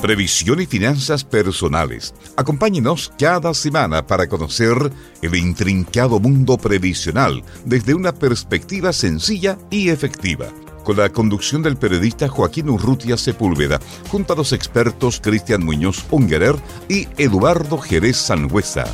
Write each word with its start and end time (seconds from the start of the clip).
Previsión 0.00 0.60
y 0.60 0.66
finanzas 0.66 1.24
personales. 1.24 2.14
Acompáñenos 2.36 3.12
cada 3.18 3.52
semana 3.52 4.06
para 4.06 4.28
conocer 4.28 4.92
el 5.22 5.34
intrincado 5.34 6.20
mundo 6.20 6.56
previsional 6.56 7.42
desde 7.64 7.94
una 7.94 8.12
perspectiva 8.12 8.92
sencilla 8.92 9.58
y 9.70 9.88
efectiva. 9.88 10.46
Con 10.84 10.98
la 10.98 11.10
conducción 11.10 11.62
del 11.62 11.76
periodista 11.76 12.28
Joaquín 12.28 12.70
Urrutia 12.70 13.16
Sepúlveda, 13.16 13.80
junto 14.08 14.34
a 14.34 14.36
los 14.36 14.52
expertos 14.52 15.20
Cristian 15.20 15.64
Muñoz 15.64 16.04
Ungerer 16.10 16.54
y 16.88 17.08
Eduardo 17.18 17.76
Jerez 17.78 18.16
Sangüesa. 18.18 18.84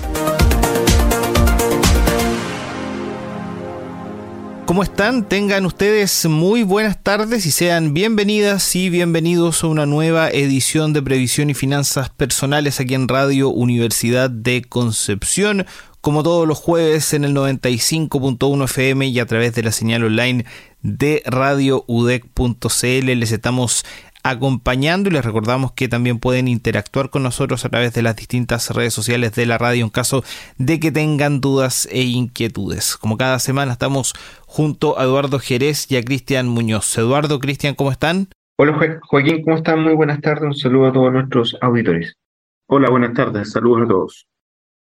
¿Cómo 4.67 4.83
están? 4.83 5.29
Tengan 5.29 5.67
ustedes 5.67 6.25
muy 6.25 6.63
buenas 6.63 7.03
tardes 7.03 7.45
y 7.45 7.51
sean 7.51 7.93
bienvenidas 7.93 8.75
y 8.75 8.89
bienvenidos 8.89 9.63
a 9.63 9.67
una 9.67 9.85
nueva 9.85 10.31
edición 10.31 10.95
de 10.95 11.03
Previsión 11.03 11.51
y 11.51 11.55
Finanzas 11.55 12.09
Personales 12.09 12.81
aquí 12.81 12.95
en 12.95 13.07
Radio 13.07 13.51
Universidad 13.51 14.31
de 14.31 14.63
Concepción. 14.63 15.67
Como 16.01 16.23
todos 16.23 16.49
los 16.49 16.59
jueves 16.59 17.13
en 17.13 17.25
el 17.25 17.35
95.1 17.35 18.65
FM 18.65 19.07
y 19.09 19.21
a 19.21 19.27
través 19.27 19.55
de 19.55 19.65
la 19.65 19.71
señal 19.71 20.05
online 20.05 20.47
de 20.81 21.23
radioudec.cl 21.27 23.07
les 23.19 23.33
estamos 23.33 23.85
acompañando 24.25 25.09
y 25.09 25.13
les 25.13 25.25
recordamos 25.25 25.73
que 25.73 25.87
también 25.87 26.19
pueden 26.19 26.49
interactuar 26.49 27.11
con 27.11 27.23
nosotros 27.23 27.65
a 27.65 27.69
través 27.69 27.93
de 27.93 28.03
las 28.03 28.17
distintas 28.17 28.71
redes 28.71 28.95
sociales 28.95 29.35
de 29.35 29.47
la 29.47 29.59
radio 29.59 29.85
en 29.85 29.91
caso 29.91 30.25
de 30.59 30.81
que 30.81 30.91
tengan 30.91 31.41
dudas 31.41 31.87
e 31.93 32.03
inquietudes. 32.03 32.97
Como 32.97 33.19
cada 33.19 33.39
semana 33.39 33.73
estamos 33.73 34.15
junto 34.47 34.99
a 34.99 35.05
Eduardo 35.05 35.39
Jerez 35.39 35.91
y 35.93 35.97
a 35.97 36.03
Cristian 36.03 36.49
Muñoz. 36.49 36.97
Eduardo, 36.97 37.39
Cristian, 37.39 37.75
¿cómo 37.75 37.93
están? 37.93 38.29
Hola 38.57 38.99
Joaquín, 39.03 39.43
¿cómo 39.43 39.57
están? 39.57 39.83
Muy 39.83 39.95
buenas 39.95 40.21
tardes, 40.21 40.45
un 40.45 40.55
saludo 40.55 40.87
a 40.87 40.93
todos 40.93 41.13
nuestros 41.13 41.57
auditores. 41.61 42.15
Hola, 42.67 42.89
buenas 42.89 43.13
tardes, 43.13 43.51
saludos 43.51 43.83
a 43.83 43.89
todos. 43.89 44.27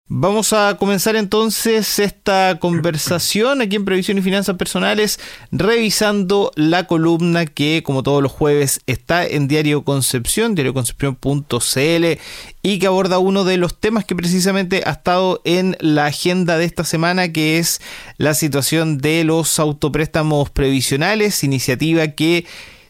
Vamos 0.08 0.52
a 0.52 0.76
comenzar 0.78 1.16
entonces 1.16 1.98
esta 1.98 2.58
conversación 2.60 3.60
aquí 3.60 3.74
en 3.74 3.84
Previsión 3.84 4.16
y 4.18 4.22
Finanzas 4.22 4.54
Personales, 4.54 5.18
revisando 5.50 6.52
la 6.54 6.86
columna 6.86 7.44
que, 7.44 7.82
como 7.84 8.04
todos 8.04 8.22
los 8.22 8.30
jueves, 8.30 8.80
está 8.86 9.26
en 9.26 9.48
Diario 9.48 9.82
Concepción, 9.82 10.54
diarioconcepción.cl, 10.54 12.20
y 12.62 12.78
que 12.78 12.86
aborda 12.86 13.18
uno 13.18 13.42
de 13.42 13.56
los 13.56 13.80
temas 13.80 14.04
que 14.04 14.14
precisamente 14.14 14.84
ha 14.86 14.92
estado 14.92 15.40
en 15.42 15.76
la 15.80 16.06
agenda 16.06 16.56
de 16.56 16.66
esta 16.66 16.84
semana, 16.84 17.32
que 17.32 17.58
es 17.58 17.80
la 18.16 18.34
situación 18.34 18.98
de 18.98 19.24
los 19.24 19.58
autopréstamos 19.58 20.50
previsionales, 20.50 21.42
iniciativa 21.42 22.06
que 22.12 22.46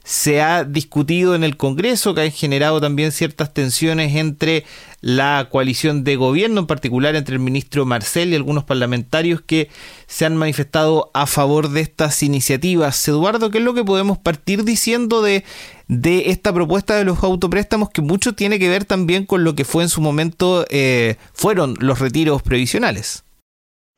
se 0.07 0.41
ha 0.41 0.63
discutido 0.63 1.35
en 1.35 1.43
el 1.43 1.57
Congreso, 1.57 2.15
que 2.15 2.21
ha 2.21 2.31
generado 2.31 2.81
también 2.81 3.11
ciertas 3.11 3.53
tensiones 3.53 4.15
entre 4.15 4.65
la 5.01 5.49
coalición 5.51 6.05
de 6.05 6.17
gobierno, 6.17 6.61
en 6.61 6.67
particular 6.67 7.17
entre 7.17 7.35
el 7.35 7.41
ministro 7.41 7.85
Marcel 7.87 8.33
y 8.33 8.37
algunos 8.37 8.65
parlamentarios 8.65 9.41
que 9.41 9.69
se 10.07 10.25
han 10.25 10.37
manifestado 10.37 11.11
a 11.15 11.27
favor 11.27 11.71
de 11.71 11.81
estas 11.81 12.23
iniciativas. 12.23 13.07
Eduardo, 13.07 13.51
¿qué 13.51 13.59
es 13.59 13.65
lo 13.65 13.75
que 13.75 13.85
podemos 13.85 14.19
partir 14.19 14.65
diciendo 14.65 15.23
de, 15.23 15.45
de 15.89 16.31
esta 16.31 16.53
propuesta 16.53 16.97
de 16.97 17.05
los 17.05 17.23
autopréstamos 17.23 17.91
que 17.91 18.03
mucho 18.03 18.35
tiene 18.35 18.59
que 18.59 18.69
ver 18.69 18.85
también 18.85 19.27
con 19.27 19.45
lo 19.45 19.55
que 19.55 19.65
fue 19.65 19.83
en 19.83 19.89
su 19.89 20.01
momento, 20.01 20.65
eh, 20.71 21.17
fueron 21.33 21.77
los 21.81 21.99
retiros 21.99 22.43
previsionales? 22.43 23.26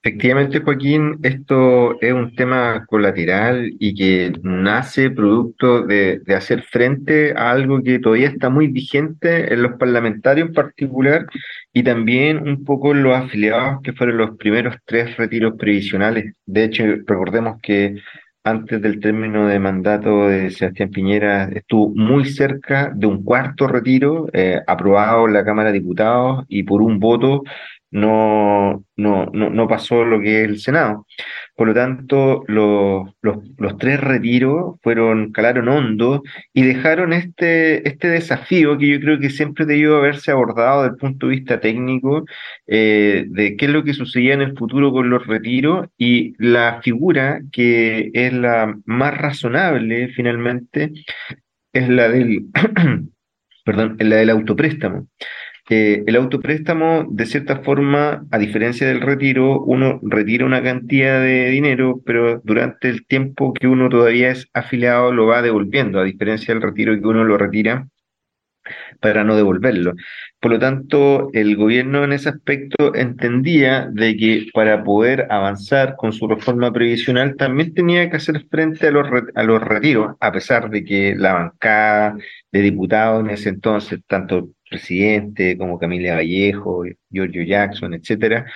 Efectivamente, 0.08 0.60
Joaquín, 0.60 1.18
esto 1.22 2.00
es 2.00 2.14
un 2.14 2.34
tema 2.34 2.86
colateral 2.86 3.70
y 3.78 3.94
que 3.94 4.32
nace 4.42 5.10
producto 5.10 5.82
de, 5.82 6.22
hacer 6.34 6.62
frente 6.62 7.34
a 7.36 7.50
algo 7.50 7.82
que 7.82 7.98
todavía 7.98 8.28
está 8.28 8.48
muy 8.48 8.68
vigente 8.68 9.52
en 9.52 9.62
los 9.62 9.74
parlamentarios 9.74 10.48
en 10.48 10.54
particular 10.54 11.26
y 11.74 11.82
también 11.82 12.38
un 12.38 12.64
poco 12.64 12.92
en 12.92 13.02
los 13.02 13.14
afiliados 13.14 13.82
que 13.82 13.92
fueron 13.92 14.16
los 14.16 14.38
primeros 14.38 14.76
tres 14.86 15.14
retiros 15.18 15.56
previsionales. 15.58 16.32
De 16.47 16.64
hecho, 16.64 16.84
recordemos 17.06 17.60
que 17.62 17.97
antes 18.44 18.80
del 18.80 19.00
término 19.00 19.47
de 19.47 19.58
mandato 19.58 20.28
de 20.28 20.50
Sebastián 20.50 20.88
Piñera 20.88 21.50
estuvo 21.52 21.91
muy 21.94 22.24
cerca 22.24 22.91
de 22.94 23.06
un 23.06 23.22
cuarto 23.22 23.66
retiro 23.66 24.26
eh, 24.32 24.58
aprobado 24.66 25.26
en 25.26 25.34
la 25.34 25.44
Cámara 25.44 25.70
de 25.70 25.80
Diputados 25.80 26.47
y 26.48 26.62
por 26.62 26.80
un 26.80 26.98
voto 26.98 27.42
no, 27.91 28.84
no, 28.97 29.26
no, 29.26 29.69
pasó 29.69 30.04
lo 30.04 30.21
que 30.21 30.43
es 30.43 30.49
el 30.49 30.60
Senado. 30.60 31.06
Por 31.56 31.69
lo 31.69 31.75
tanto, 31.75 32.44
los, 32.47 33.09
los, 33.22 33.78
tres 33.78 34.00
retiros 34.00 34.76
fueron, 34.82 35.32
calaron 35.32 35.69
hondo 35.69 36.22
y 36.53 36.62
dejaron 36.62 37.12
este, 37.12 37.88
este 37.88 38.09
desafío 38.09 38.77
que 38.78 38.88
yo 38.88 39.00
creo 39.00 39.19
que 39.19 39.31
siempre 39.31 39.65
debió 39.66 39.97
haberse 39.97 40.31
abordado 40.31 40.82
desde 40.82 40.94
el 40.94 41.00
punto 41.00 41.27
de 41.27 41.37
vista 41.37 41.60
técnico 41.60 42.25
eh, 42.66 43.25
de 43.28 43.56
qué 43.56 43.66
es 43.66 43.72
lo 43.72 43.84
que 43.84 43.94
sucedía 43.94 44.34
en 44.34 44.43
el 44.43 44.56
futuro 44.56 44.93
con 44.93 45.10
los 45.10 45.27
retiros 45.27 45.88
y 45.97 46.34
la 46.38 46.81
figura 46.82 47.41
que 47.53 48.10
es 48.12 48.32
la 48.32 48.77
más 48.84 49.16
razonable 49.16 50.09
finalmente 50.09 50.93
es 51.72 51.88
la 51.88 52.09
del, 52.09 52.47
perdón, 53.65 53.97
es 53.98 54.06
la 54.06 54.16
del 54.16 54.31
autopréstamo 54.31 55.09
el 55.68 56.16
autopréstamo, 56.16 57.06
de 57.10 57.26
cierta 57.26 57.60
forma, 57.60 58.24
a 58.30 58.38
diferencia 58.38 58.86
del 58.86 59.00
retiro, 59.00 59.62
uno 59.62 60.00
retira 60.02 60.46
una 60.46 60.62
cantidad 60.62 61.20
de 61.20 61.50
dinero, 61.50 62.00
pero 62.06 62.40
durante 62.44 62.88
el 62.88 63.06
tiempo 63.06 63.52
que 63.52 63.66
uno 63.66 63.88
todavía 63.88 64.30
es 64.30 64.48
afiliado 64.54 65.12
lo 65.12 65.26
va 65.26 65.42
devolviendo, 65.42 66.00
a 66.00 66.04
diferencia 66.04 66.54
del 66.54 66.62
retiro 66.62 66.98
que 66.98 67.06
uno 67.06 67.24
lo 67.24 67.36
retira 67.38 67.88
para 69.00 69.24
no 69.24 69.36
devolverlo. 69.36 69.94
Por 70.40 70.52
lo 70.52 70.58
tanto, 70.58 71.30
el 71.32 71.56
gobierno 71.56 72.04
en 72.04 72.12
ese 72.12 72.28
aspecto 72.28 72.94
entendía 72.94 73.88
de 73.92 74.16
que 74.16 74.46
para 74.52 74.84
poder 74.84 75.26
avanzar 75.30 75.96
con 75.96 76.12
su 76.12 76.28
reforma 76.28 76.72
previsional 76.72 77.36
también 77.36 77.74
tenía 77.74 78.08
que 78.08 78.16
hacer 78.16 78.46
frente 78.50 78.88
a 78.88 78.90
los, 78.90 79.06
a 79.34 79.42
los 79.42 79.62
retiros, 79.62 80.16
a 80.20 80.32
pesar 80.32 80.70
de 80.70 80.84
que 80.84 81.14
la 81.16 81.32
bancada 81.34 82.16
de 82.52 82.60
diputados 82.60 83.24
en 83.24 83.30
ese 83.30 83.48
entonces, 83.48 84.00
tanto 84.06 84.50
presidente 84.68 85.56
como 85.56 85.78
Camila 85.78 86.14
Vallejo, 86.16 86.84
Giorgio 87.10 87.42
Jackson, 87.42 87.94
etcétera, 87.94 88.46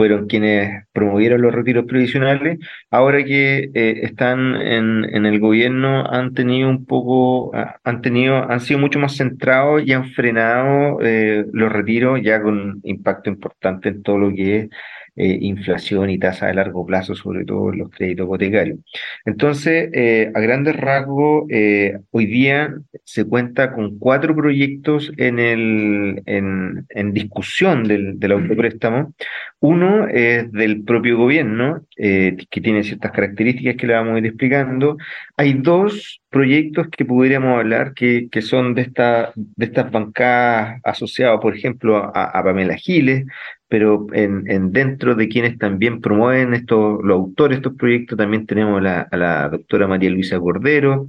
fueron 0.00 0.28
quienes 0.28 0.86
promovieron 0.94 1.42
los 1.42 1.54
retiros 1.54 1.84
previsionales. 1.84 2.58
Ahora 2.90 3.22
que 3.22 3.68
eh, 3.74 4.00
están 4.04 4.56
en, 4.56 5.04
en, 5.14 5.26
el 5.26 5.38
gobierno, 5.38 6.06
han 6.10 6.32
tenido 6.32 6.70
un 6.70 6.86
poco, 6.86 7.54
ah, 7.54 7.76
han 7.84 8.00
tenido, 8.00 8.50
han 8.50 8.60
sido 8.60 8.80
mucho 8.80 8.98
más 8.98 9.14
centrados 9.18 9.82
y 9.84 9.92
han 9.92 10.06
frenado 10.12 11.00
eh, 11.02 11.44
los 11.52 11.70
retiros 11.70 12.18
ya 12.22 12.40
con 12.40 12.80
impacto 12.82 13.28
importante 13.28 13.90
en 13.90 14.02
todo 14.02 14.16
lo 14.16 14.34
que 14.34 14.58
es 14.60 14.70
eh, 15.16 15.36
inflación 15.42 16.08
y 16.08 16.18
tasa 16.18 16.46
de 16.46 16.54
largo 16.54 16.86
plazo, 16.86 17.14
sobre 17.14 17.44
todo 17.44 17.72
en 17.72 17.80
los 17.80 17.90
créditos 17.90 18.24
hipotecarios. 18.24 18.78
Entonces, 19.26 19.90
eh, 19.92 20.30
a 20.34 20.40
grandes 20.40 20.76
rasgos, 20.76 21.44
eh, 21.50 21.98
hoy 22.10 22.24
día 22.24 22.74
se 23.04 23.24
cuenta 23.24 23.72
con 23.74 23.98
cuatro 23.98 24.34
proyectos 24.34 25.12
en, 25.18 25.38
el, 25.38 26.22
en, 26.24 26.86
en 26.88 27.12
discusión 27.12 27.84
del, 27.84 28.18
del 28.18 28.32
autopréstamo. 28.32 29.12
Uno 29.60 30.08
es 30.08 30.50
del 30.52 30.84
propio 30.84 31.18
gobierno, 31.18 31.84
que 31.94 32.60
tiene 32.62 32.82
ciertas 32.82 33.12
características 33.12 33.76
que 33.76 33.86
le 33.86 33.92
vamos 33.92 34.14
a 34.14 34.18
ir 34.18 34.26
explicando. 34.26 34.96
Hay 35.36 35.52
dos 35.52 36.22
proyectos 36.30 36.88
que 36.88 37.04
pudiéramos 37.04 37.58
hablar 37.58 37.92
que, 37.92 38.28
son 38.40 38.74
de, 38.74 38.82
esta, 38.82 39.32
de 39.36 39.66
estas 39.66 39.90
bancadas 39.90 40.80
asociadas, 40.82 41.40
por 41.40 41.54
ejemplo, 41.54 41.96
a, 41.98 42.42
Pamela 42.42 42.74
Giles, 42.76 43.26
pero 43.68 44.06
en, 44.14 44.72
dentro 44.72 45.14
de 45.14 45.28
quienes 45.28 45.58
también 45.58 46.00
promueven 46.00 46.54
estos, 46.54 46.98
los 47.04 47.16
autores 47.18 47.58
de 47.58 47.60
estos 47.60 47.76
proyectos, 47.76 48.16
también 48.16 48.46
tenemos 48.46 48.82
a 48.82 49.16
la 49.16 49.48
doctora 49.50 49.86
María 49.86 50.08
Luisa 50.08 50.40
Cordero. 50.40 51.06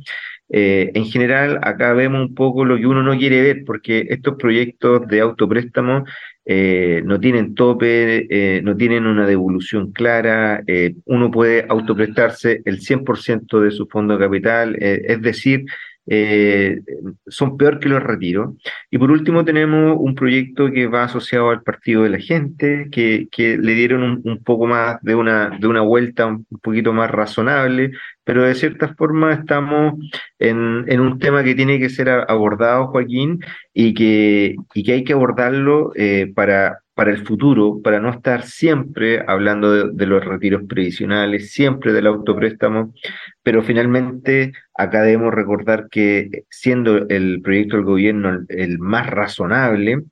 Eh, 0.53 0.91
en 0.95 1.05
general, 1.05 1.59
acá 1.61 1.93
vemos 1.93 2.19
un 2.21 2.35
poco 2.35 2.65
lo 2.65 2.77
que 2.77 2.85
uno 2.85 3.01
no 3.01 3.17
quiere 3.17 3.41
ver, 3.41 3.63
porque 3.65 4.07
estos 4.09 4.35
proyectos 4.35 5.07
de 5.07 5.21
autopréstamo 5.21 6.03
eh, 6.45 7.01
no 7.05 7.19
tienen 7.19 7.55
tope, 7.55 8.27
eh, 8.29 8.61
no 8.61 8.75
tienen 8.75 9.05
una 9.05 9.27
devolución 9.27 9.91
clara, 9.91 10.63
uno 11.05 11.31
puede 11.31 11.65
autoprestarse 11.69 12.61
el 12.65 12.79
100% 12.79 13.59
de 13.61 13.71
su 13.71 13.87
fondo 13.87 14.17
de 14.17 14.25
capital, 14.25 14.75
es 14.79 15.21
decir, 15.21 15.65
eh, 16.07 16.81
son 17.27 17.57
peor 17.57 17.79
que 17.79 17.89
los 17.89 18.01
retiros. 18.01 18.55
Y 18.89 18.97
por 18.97 19.11
último 19.11 19.45
tenemos 19.45 19.95
un 19.99 20.15
proyecto 20.15 20.71
que 20.71 20.87
va 20.87 21.03
asociado 21.03 21.49
al 21.51 21.63
Partido 21.63 22.03
de 22.03 22.09
la 22.09 22.19
Gente, 22.19 22.89
que, 22.91 23.27
que 23.31 23.57
le 23.57 23.73
dieron 23.73 24.21
un, 24.23 24.43
poco 24.43 24.65
más 24.67 25.01
de 25.01 25.15
una, 25.15 25.57
de 25.59 25.67
una 25.67 25.81
vuelta 25.81 26.25
un, 26.25 26.45
poquito 26.61 26.93
más 26.93 27.09
razonable, 27.11 27.91
pero 28.23 28.43
de 28.43 28.55
cierta 28.55 28.93
forma 28.95 29.33
estamos 29.33 29.93
en, 30.39 30.85
en, 30.87 30.99
un 30.99 31.19
tema 31.19 31.43
que 31.43 31.55
tiene 31.55 31.79
que 31.79 31.89
ser 31.89 32.09
abordado, 32.09 32.87
Joaquín, 32.87 33.39
y 33.73 33.93
que, 33.93 34.55
y 34.73 34.83
que 34.83 34.93
hay 34.93 35.03
que 35.03 35.13
abordarlo 35.13 35.91
eh, 35.95 36.31
para 36.35 36.81
para 36.93 37.11
el 37.11 37.25
futuro, 37.25 37.81
para 37.81 37.99
no 37.99 38.11
estar 38.11 38.43
siempre 38.43 39.23
hablando 39.25 39.91
de, 39.91 40.05
los 40.05 40.23
retiros 40.23 40.61
previsionales, 40.67 41.51
siempre 41.51 41.93
del 41.93 42.05
autopréstamo, 42.05 42.93
pero 43.41 43.63
finalmente 43.63 44.51
acá 44.75 45.01
debemos 45.01 45.33
recordar 45.33 45.87
que 45.89 46.43
siendo 46.49 47.07
el 47.09 47.41
proyecto 47.41 47.77
del 47.77 47.85
gobierno 47.85 48.45
el, 48.49 48.77
más 48.77 49.07
razonable, 49.07 50.03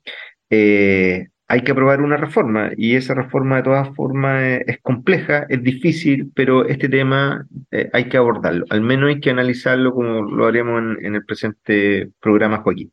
eh, 0.50 1.28
hay 1.50 1.62
que 1.64 1.72
aprobar 1.72 2.02
una 2.02 2.16
reforma 2.16 2.70
y 2.78 2.96
esa 2.96 3.16
reforma 3.16 3.58
de 3.58 3.64
todas 3.64 3.90
formas 3.96 4.44
eh, 4.44 4.64
es, 4.68 4.80
compleja, 4.82 5.48
es 5.50 5.64
difícil, 5.64 6.32
pero 6.36 6.68
este 6.68 6.88
tema 6.88 7.48
eh, 7.72 7.90
hay 7.92 8.08
que 8.08 8.18
abordarlo, 8.18 8.66
al 8.70 8.82
menos 8.82 9.10
hay 9.10 9.20
que 9.20 9.32
analizarlo 9.32 9.92
como 9.94 10.22
lo 10.22 10.46
haremos 10.46 10.98
en 11.02 11.16
el 11.16 11.26
presente 11.26 12.12
programa, 12.22 12.60
Joaquín. 12.60 12.92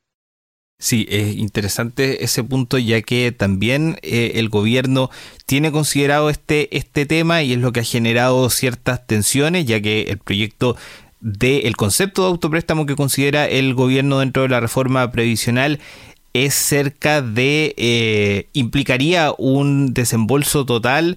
Sí, 0.79 1.06
es 1.11 1.37
interesante 1.37 2.25
ese 2.25 2.44
punto 2.44 2.79
ya 2.79 3.00
que 3.03 3.31
también 3.32 3.97
eh, 4.03 4.32
el 4.37 4.49
gobierno 4.49 5.11
tiene 5.44 5.70
considerado 5.70 6.31
este, 6.31 6.75
este 6.76 7.05
tema 7.05 7.43
y 7.43 7.52
es 7.52 7.59
lo 7.59 7.73
que 7.73 7.81
ha 7.81 7.85
generado 7.85 8.49
ciertas 8.50 9.06
tensiones 9.06 9.67
ya 9.67 9.81
que 9.81 10.02
el 10.02 10.19
proyecto 10.19 10.76
del 11.20 11.76
concepto 11.76 12.23
de 12.23 12.29
autopréstamo 12.29 12.87
que 12.87 12.94
considera 12.94 13.47
el 13.47 13.75
gobierno 13.75 14.19
dentro 14.19 14.43
de 14.43 14.49
la 14.49 14.61
reforma 14.61 15.11
previsional 15.11 15.81
es 16.44 16.55
cerca 16.55 17.23
de, 17.23 17.75
eh, 17.79 18.49
implicaría 18.53 19.33
un 19.38 19.94
desembolso 19.94 20.67
total 20.67 21.17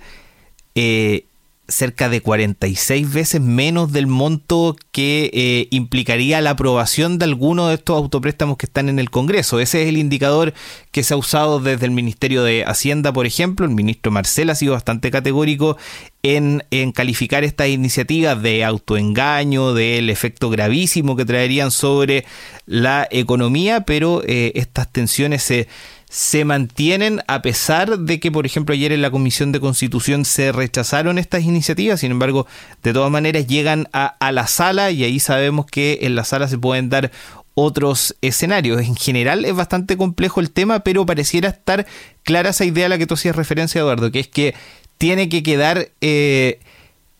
eh, 0.76 1.26
cerca 1.70 2.10
de 2.10 2.22
46 2.22 3.12
veces 3.12 3.42
menos 3.42 3.92
del 3.92 4.08
monto 4.08 4.76
que 4.92 5.30
eh, 5.34 5.68
implicaría 5.72 6.42
la 6.42 6.52
aprobación 6.52 7.18
de 7.18 7.26
alguno 7.26 7.68
de 7.68 7.76
estos 7.76 7.96
autopréstamos 7.96 8.58
que 8.58 8.66
están 8.66 8.90
en 8.90 9.00
el 9.00 9.10
Congreso. 9.10 9.60
Ese 9.60 9.84
es 9.84 9.90
el 9.90 9.98
indicador 9.98 10.54
que 10.92 11.04
se 11.04 11.14
ha 11.14 11.18
usado 11.18 11.60
desde 11.60 11.86
el 11.86 11.92
Ministerio 11.92 12.44
de 12.44 12.64
Hacienda, 12.66 13.14
por 13.14 13.26
ejemplo. 13.26 13.66
El 13.66 13.74
ministro 13.74 14.12
Marcel 14.12 14.50
ha 14.50 14.56
sido 14.56 14.74
bastante 14.74 15.12
categórico 15.12 15.78
en, 16.24 16.64
calificar 16.94 17.44
estas 17.44 17.70
iniciativas 17.70 18.42
de 18.42 18.64
autoengaño, 18.66 19.74
del 19.74 20.10
efecto 20.10 20.50
gravísimo 20.50 21.16
que 21.16 21.26
traerían 21.26 21.72
sobre 21.72 22.26
la 22.66 23.08
economía, 23.10 23.82
pero 23.82 24.22
eh, 24.26 24.52
estas 24.56 24.92
tensiones 24.92 25.44
se 25.44 25.68
se 26.10 26.44
mantienen 26.44 27.22
a 27.28 27.44
pesar 27.44 28.00
de 28.00 28.20
que, 28.20 28.32
por 28.32 28.48
ejemplo, 28.48 28.74
ayer 28.74 28.92
en 28.92 29.04
la 29.04 29.12
Comisión 29.12 29.52
de 29.52 29.60
Constitución 29.60 30.26
se 30.26 30.52
rechazaron 30.52 31.20
estas 31.20 31.44
iniciativas, 31.44 32.00
sin 32.00 32.10
embargo, 32.10 32.48
de 32.82 32.94
todas 32.94 33.12
maneras 33.12 33.46
llegan 33.46 33.88
a, 33.94 34.32
la 34.32 34.48
sala 34.48 34.90
y 34.90 35.04
ahí 35.04 35.20
sabemos 35.20 35.68
que 35.68 36.00
en 36.02 36.16
la 36.16 36.24
sala 36.24 36.48
se 36.48 36.58
pueden 36.58 36.90
dar 36.90 37.12
otros 37.54 38.16
escenarios. 38.22 38.82
En 38.82 38.96
general 38.96 39.46
es 39.46 39.54
bastante 39.54 39.98
complejo 39.98 40.40
el 40.40 40.50
tema, 40.50 40.80
pero 40.80 41.06
pareciera 41.06 41.50
estar 41.50 41.86
clara 42.24 42.50
esa 42.50 42.66
idea 42.66 42.88
a 42.88 42.90
la 42.90 42.98
que 42.98 43.06
tú 43.06 43.14
hacías 43.14 43.36
referencia, 43.36 43.80
Eduardo, 43.80 44.12
que 44.12 44.22
es 44.22 44.28
que 44.28 44.56
tiene 44.98 45.30
que 45.30 45.44
quedar 45.44 45.90
eh, 46.02 46.60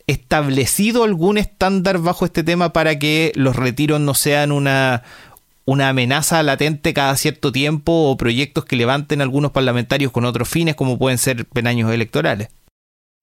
establecido 0.08 1.04
algún 1.04 1.38
estándar 1.38 2.00
bajo 2.00 2.26
este 2.26 2.44
tema 2.44 2.74
para 2.74 2.98
que 2.98 3.32
los 3.36 3.56
retiros 3.56 4.02
no 4.02 4.16
sean 4.16 4.52
una, 4.52 5.04
una 5.70 5.90
amenaza 5.90 6.42
latente 6.42 6.94
cada 6.94 7.16
cierto 7.16 7.52
tiempo 7.52 8.10
o 8.10 8.18
proyectos 8.18 8.66
que 8.66 8.76
levanten 8.76 9.22
algunos 9.22 9.52
parlamentarios 9.52 10.12
con 10.12 10.26
otros 10.26 10.50
fines, 10.50 10.76
como 10.76 10.98
pueden 10.98 11.18
ser 11.18 11.46
penaños 11.46 11.92
electorales. 11.92 12.50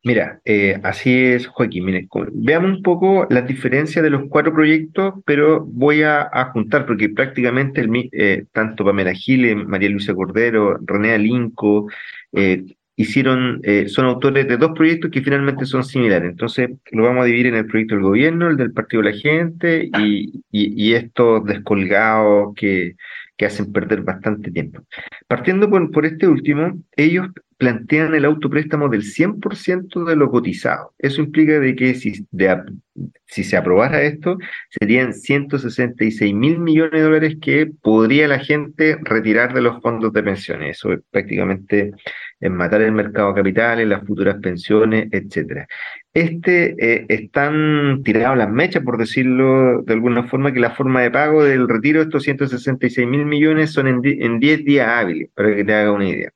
Mira, 0.05 0.41
eh, 0.45 0.79
así 0.85 1.13
es, 1.13 1.49
Joaquín. 1.49 2.09
veamos 2.33 2.77
un 2.77 2.83
poco 2.85 3.27
las 3.29 3.49
diferencias 3.49 4.05
de 4.05 4.11
los 4.11 4.29
cuatro 4.29 4.55
proyectos, 4.55 5.15
pero 5.25 5.65
voy 5.67 6.03
a, 6.03 6.31
juntar, 6.53 6.87
porque 6.87 7.09
prácticamente 7.09 7.85
eh, 8.13 8.45
tanto 8.53 8.85
Pamela 8.85 9.13
Giles, 9.13 9.57
María 9.67 9.89
Luisa 9.89 10.15
Cordero, 10.15 10.79
René 10.85 11.15
Alinco, 11.15 11.89
eh, 12.33 12.65
hicieron, 12.97 13.61
eh, 13.63 13.89
son 13.89 14.07
autores 14.07 14.49
de 14.49 14.57
dos 14.57 14.73
proyectos 14.75 15.11
que 15.11 15.23
finalmente 15.23 15.67
son 15.67 15.85
similares. 15.85 16.31
Entonces, 16.31 16.71
lo 16.91 17.05
vamos 17.05 17.23
a 17.23 17.27
dividir 17.27 17.49
en 17.49 17.57
el 17.57 17.67
proyecto 17.67 17.95
del 17.95 18.05
gobierno, 18.05 18.49
el 18.49 18.57
del 18.57 18.73
Partido 18.73 19.03
de 19.03 19.11
la 19.13 19.17
Gente 19.17 19.91
y, 19.99 20.43
y, 20.51 20.95
estos 20.95 21.45
descolgados 21.45 22.55
que, 22.57 22.97
que, 23.37 23.47
hacen 23.47 23.71
perder 23.73 24.01
bastante 24.03 24.51
tiempo. 24.51 24.83
Partiendo 25.29 25.69
por, 25.69 25.91
por 25.91 26.07
este 26.07 26.27
último, 26.27 26.73
ellos 26.97 27.29
plantean 27.59 28.15
el 28.15 28.25
autopréstamo 28.25 28.89
del 28.89 29.03
100% 29.03 30.05
de 30.05 30.17
lo 30.17 30.31
cotizado. 30.31 30.95
Eso 30.99 31.23
implica 31.23 31.59
de 31.59 31.75
que 31.75 31.95
si, 31.95 32.27
si 33.27 33.45
se 33.45 33.57
aprobara 33.57 34.03
esto, 34.03 34.39
serían 34.79 35.15
166 35.15 36.35
mil 36.35 36.59
millones 36.59 36.93
de 36.93 37.03
dólares 37.03 37.37
que 37.41 37.71
podría 37.83 38.29
la 38.29 38.41
gente 38.41 38.99
retirar 39.03 39.55
de 39.55 39.63
los 39.63 39.81
fondos 39.81 40.13
de 40.13 40.23
pensiones. 40.23 40.77
Eso 40.77 40.93
es 40.93 41.01
prácticamente 41.11 41.93
en 42.41 42.55
matar 42.55 42.83
el 42.83 42.93
mercado 42.93 43.29
de 43.29 43.35
capitales, 43.37 43.89
las 43.89 44.05
futuras 44.05 44.37
pensiones, 44.43 45.09
etcétera. 45.11 45.67
Este 46.13 46.75
eh, 46.79 47.07
están 47.09 48.03
tirados 48.05 48.39
las 48.39 48.51
mechas, 48.51 48.83
por 48.83 48.99
decirlo 48.99 49.83
de 49.83 49.95
alguna 49.95 50.25
forma, 50.25 50.53
que 50.53 50.61
la 50.61 50.71
forma 50.71 51.03
de 51.03 51.11
pago 51.11 51.45
del 51.45 51.69
retiro 51.69 52.01
de 52.01 52.07
estos 52.07 52.23
166 52.25 53.07
mil 53.07 53.27
millones 53.27 53.73
son 53.73 53.89
en, 53.89 54.01
en 54.05 54.41
10 54.41 54.65
días 54.65 54.89
hábiles, 54.89 55.31
para 55.35 55.55
que 55.55 55.65
te 55.65 55.75
haga 55.75 55.93
una 55.93 56.09
idea 56.09 56.33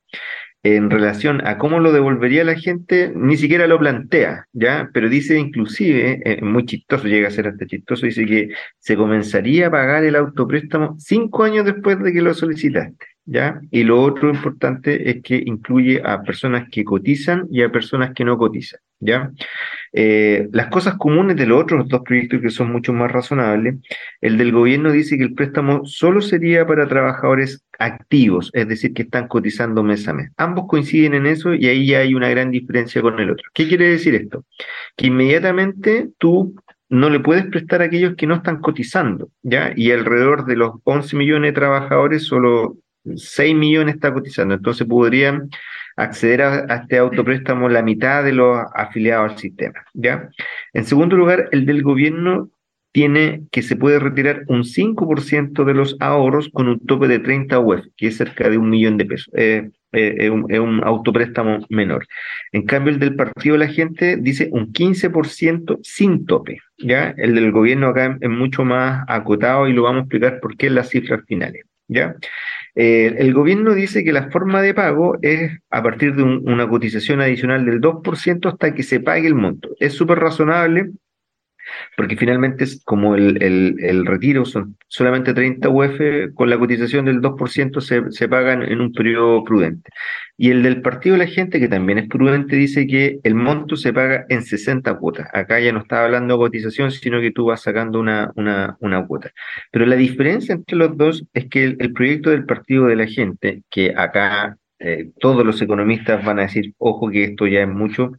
en 0.63 0.91
relación 0.91 1.45
a 1.47 1.57
cómo 1.57 1.79
lo 1.79 1.91
devolvería 1.91 2.43
la 2.43 2.55
gente, 2.55 3.11
ni 3.15 3.35
siquiera 3.35 3.65
lo 3.65 3.79
plantea, 3.79 4.47
¿ya? 4.53 4.89
Pero 4.93 5.09
dice 5.09 5.37
inclusive, 5.37 6.21
eh, 6.23 6.41
muy 6.43 6.65
chistoso, 6.65 7.07
llega 7.07 7.29
a 7.29 7.31
ser 7.31 7.47
hasta 7.47 7.65
chistoso, 7.65 8.05
dice 8.05 8.25
que 8.25 8.49
se 8.77 8.95
comenzaría 8.95 9.67
a 9.67 9.71
pagar 9.71 10.03
el 10.03 10.15
autopréstamo 10.15 10.95
cinco 10.99 11.43
años 11.43 11.65
después 11.65 11.99
de 11.99 12.13
que 12.13 12.21
lo 12.21 12.33
solicitaste, 12.33 13.05
¿ya? 13.25 13.61
Y 13.69 13.83
lo 13.83 14.01
otro 14.01 14.29
importante 14.29 15.09
es 15.09 15.21
que 15.21 15.41
incluye 15.45 16.01
a 16.03 16.21
personas 16.23 16.67
que 16.71 16.83
cotizan 16.83 17.47
y 17.51 17.61
a 17.61 17.71
personas 17.71 18.13
que 18.13 18.25
no 18.25 18.37
cotizan, 18.37 18.79
¿ya? 18.99 19.31
Eh, 19.93 20.47
las 20.51 20.67
cosas 20.67 20.95
comunes 20.97 21.35
de 21.35 21.45
los 21.45 21.61
otros 21.61 21.87
dos 21.87 22.01
proyectos 22.01 22.41
que 22.41 22.49
son 22.49 22.71
mucho 22.71 22.93
más 22.93 23.11
razonables, 23.11 23.75
el 24.21 24.37
del 24.37 24.51
gobierno 24.51 24.91
dice 24.91 25.17
que 25.17 25.23
el 25.23 25.33
préstamo 25.33 25.85
solo 25.85 26.21
sería 26.21 26.65
para 26.65 26.87
trabajadores 26.87 27.63
activos, 27.77 28.51
es 28.53 28.67
decir, 28.67 28.93
que 28.93 29.03
están 29.03 29.27
cotizando 29.27 29.83
mes 29.83 30.07
a 30.07 30.13
mes. 30.13 30.31
Ambos 30.37 30.65
coinciden 30.67 31.13
en 31.13 31.25
eso 31.25 31.53
y 31.53 31.67
ahí 31.67 31.87
ya 31.87 31.99
hay 31.99 32.13
una 32.13 32.29
gran 32.29 32.51
diferencia 32.51 33.01
con 33.01 33.19
el 33.19 33.31
otro. 33.31 33.49
¿Qué 33.53 33.67
quiere 33.67 33.89
decir 33.89 34.15
esto? 34.15 34.45
Que 34.95 35.07
inmediatamente 35.07 36.09
tú 36.17 36.55
no 36.89 37.09
le 37.09 37.21
puedes 37.21 37.45
prestar 37.45 37.81
a 37.81 37.85
aquellos 37.85 38.15
que 38.15 38.27
no 38.27 38.35
están 38.35 38.59
cotizando, 38.59 39.29
¿ya? 39.41 39.71
Y 39.75 39.91
alrededor 39.91 40.45
de 40.45 40.57
los 40.57 40.73
11 40.83 41.15
millones 41.15 41.49
de 41.49 41.55
trabajadores, 41.55 42.25
solo 42.25 42.77
6 43.15 43.55
millones 43.55 43.95
está 43.95 44.13
cotizando. 44.13 44.53
Entonces 44.53 44.87
podrían 44.87 45.49
acceder 45.95 46.41
a, 46.41 46.75
este 46.75 46.97
autopréstamo 46.97 47.69
la 47.69 47.81
mitad 47.81 48.23
de 48.23 48.33
los 48.33 48.59
afiliados 48.73 49.31
al 49.31 49.37
sistema, 49.37 49.85
¿ya? 49.93 50.29
En 50.73 50.85
segundo 50.85 51.15
lugar, 51.15 51.49
el 51.51 51.65
del 51.65 51.83
gobierno 51.83 52.49
tiene 52.91 53.43
que 53.51 53.61
se 53.61 53.75
puede 53.75 53.99
retirar 53.99 54.43
un 54.47 54.63
5% 54.63 55.63
de 55.63 55.73
los 55.73 55.95
ahorros 55.99 56.49
con 56.49 56.67
un 56.67 56.79
tope 56.85 57.07
de 57.07 57.19
30 57.19 57.59
UF, 57.59 57.85
que 57.95 58.07
es 58.07 58.17
cerca 58.17 58.49
de 58.49 58.57
un 58.57 58.69
millón 58.69 58.97
de 58.97 59.05
pesos. 59.05 59.33
Eh, 59.33 59.69
eh, 59.93 60.15
es, 60.19 60.29
un, 60.29 60.45
es, 60.49 60.59
un, 60.59 60.83
autopréstamo 60.83 61.65
menor. 61.69 62.05
En 62.51 62.63
cambio, 62.63 62.93
el 62.93 62.99
del 62.99 63.15
partido 63.15 63.53
de 63.53 63.65
la 63.65 63.71
gente 63.71 64.17
dice 64.17 64.49
un 64.51 64.73
15% 64.73 65.79
sin 65.83 66.25
tope. 66.25 66.59
¿ya? 66.77 67.13
El 67.17 67.35
del 67.35 67.51
gobierno 67.51 67.87
acá 67.87 68.17
es 68.19 68.29
mucho 68.29 68.65
más 68.65 69.05
acotado 69.07 69.67
y 69.67 69.73
lo 69.73 69.83
vamos 69.83 69.99
a 69.99 70.03
explicar 70.03 70.39
por 70.41 70.57
qué 70.57 70.67
en 70.67 70.75
las 70.75 70.89
cifras 70.89 71.21
finales. 71.27 71.63
¿ya? 71.87 72.15
Eh, 72.75 73.15
el 73.17 73.33
gobierno 73.33 73.73
dice 73.73 74.03
que 74.03 74.13
la 74.13 74.29
forma 74.29 74.61
de 74.61 74.73
pago 74.73 75.17
es 75.21 75.59
a 75.69 75.83
partir 75.83 76.15
de 76.15 76.23
una 76.23 76.69
cotización 76.69 77.21
adicional 77.21 77.65
del 77.65 77.81
2% 77.81 78.49
hasta 78.49 78.73
que 78.73 78.83
se 78.83 78.99
pague 78.99 79.27
el 79.27 79.35
monto. 79.35 79.69
Es 79.79 79.93
súper 79.93 80.19
razonable 80.19 80.91
porque 81.97 82.15
finalmente 82.15 82.63
es 82.63 82.83
como 82.83 83.15
el, 83.15 83.41
el, 83.41 84.05
retiro 84.05 84.45
son 84.45 84.77
solamente 84.87 85.33
30 85.33 85.69
UF, 85.69 86.33
con 86.33 86.49
la 86.49 86.57
cotización 86.57 87.05
del 87.05 87.21
2% 87.21 87.81
se, 87.81 88.11
se 88.11 88.27
pagan 88.27 88.63
en 88.63 88.81
un 88.81 88.91
periodo 88.91 89.43
prudente. 89.43 89.89
Y 90.37 90.49
el 90.49 90.63
del 90.63 90.81
Partido 90.81 91.13
de 91.13 91.25
la 91.25 91.31
Gente, 91.31 91.59
que 91.59 91.67
también 91.67 91.99
es 91.99 92.07
prudente, 92.07 92.55
dice 92.55 92.87
que 92.87 93.19
el 93.23 93.35
monto 93.35 93.75
se 93.75 93.93
paga 93.93 94.25
en 94.27 94.41
60 94.41 94.97
cuotas. 94.97 95.27
Acá 95.33 95.59
ya 95.59 95.71
no 95.71 95.81
está 95.81 96.03
hablando 96.03 96.33
de 96.33 96.39
cotización, 96.39 96.89
sino 96.91 97.21
que 97.21 97.31
tú 97.31 97.45
vas 97.45 97.61
sacando 97.61 97.99
una, 97.99 98.31
una, 98.35 98.75
una 98.79 99.05
cuota. 99.05 99.31
Pero 99.71 99.85
la 99.85 99.95
diferencia 99.95 100.55
entre 100.55 100.77
los 100.77 100.97
dos 100.97 101.23
es 101.33 101.47
que 101.47 101.63
el, 101.65 101.93
proyecto 101.93 102.31
del 102.31 102.45
Partido 102.45 102.87
de 102.87 102.95
la 102.95 103.05
Gente, 103.05 103.61
que 103.69 103.93
acá 103.95 104.57
eh, 104.79 105.11
todos 105.19 105.45
los 105.45 105.61
economistas 105.61 106.25
van 106.25 106.39
a 106.39 106.43
decir, 106.43 106.73
ojo 106.79 107.11
que 107.11 107.23
esto 107.25 107.45
ya 107.45 107.61
es 107.61 107.67
mucho, 107.67 108.13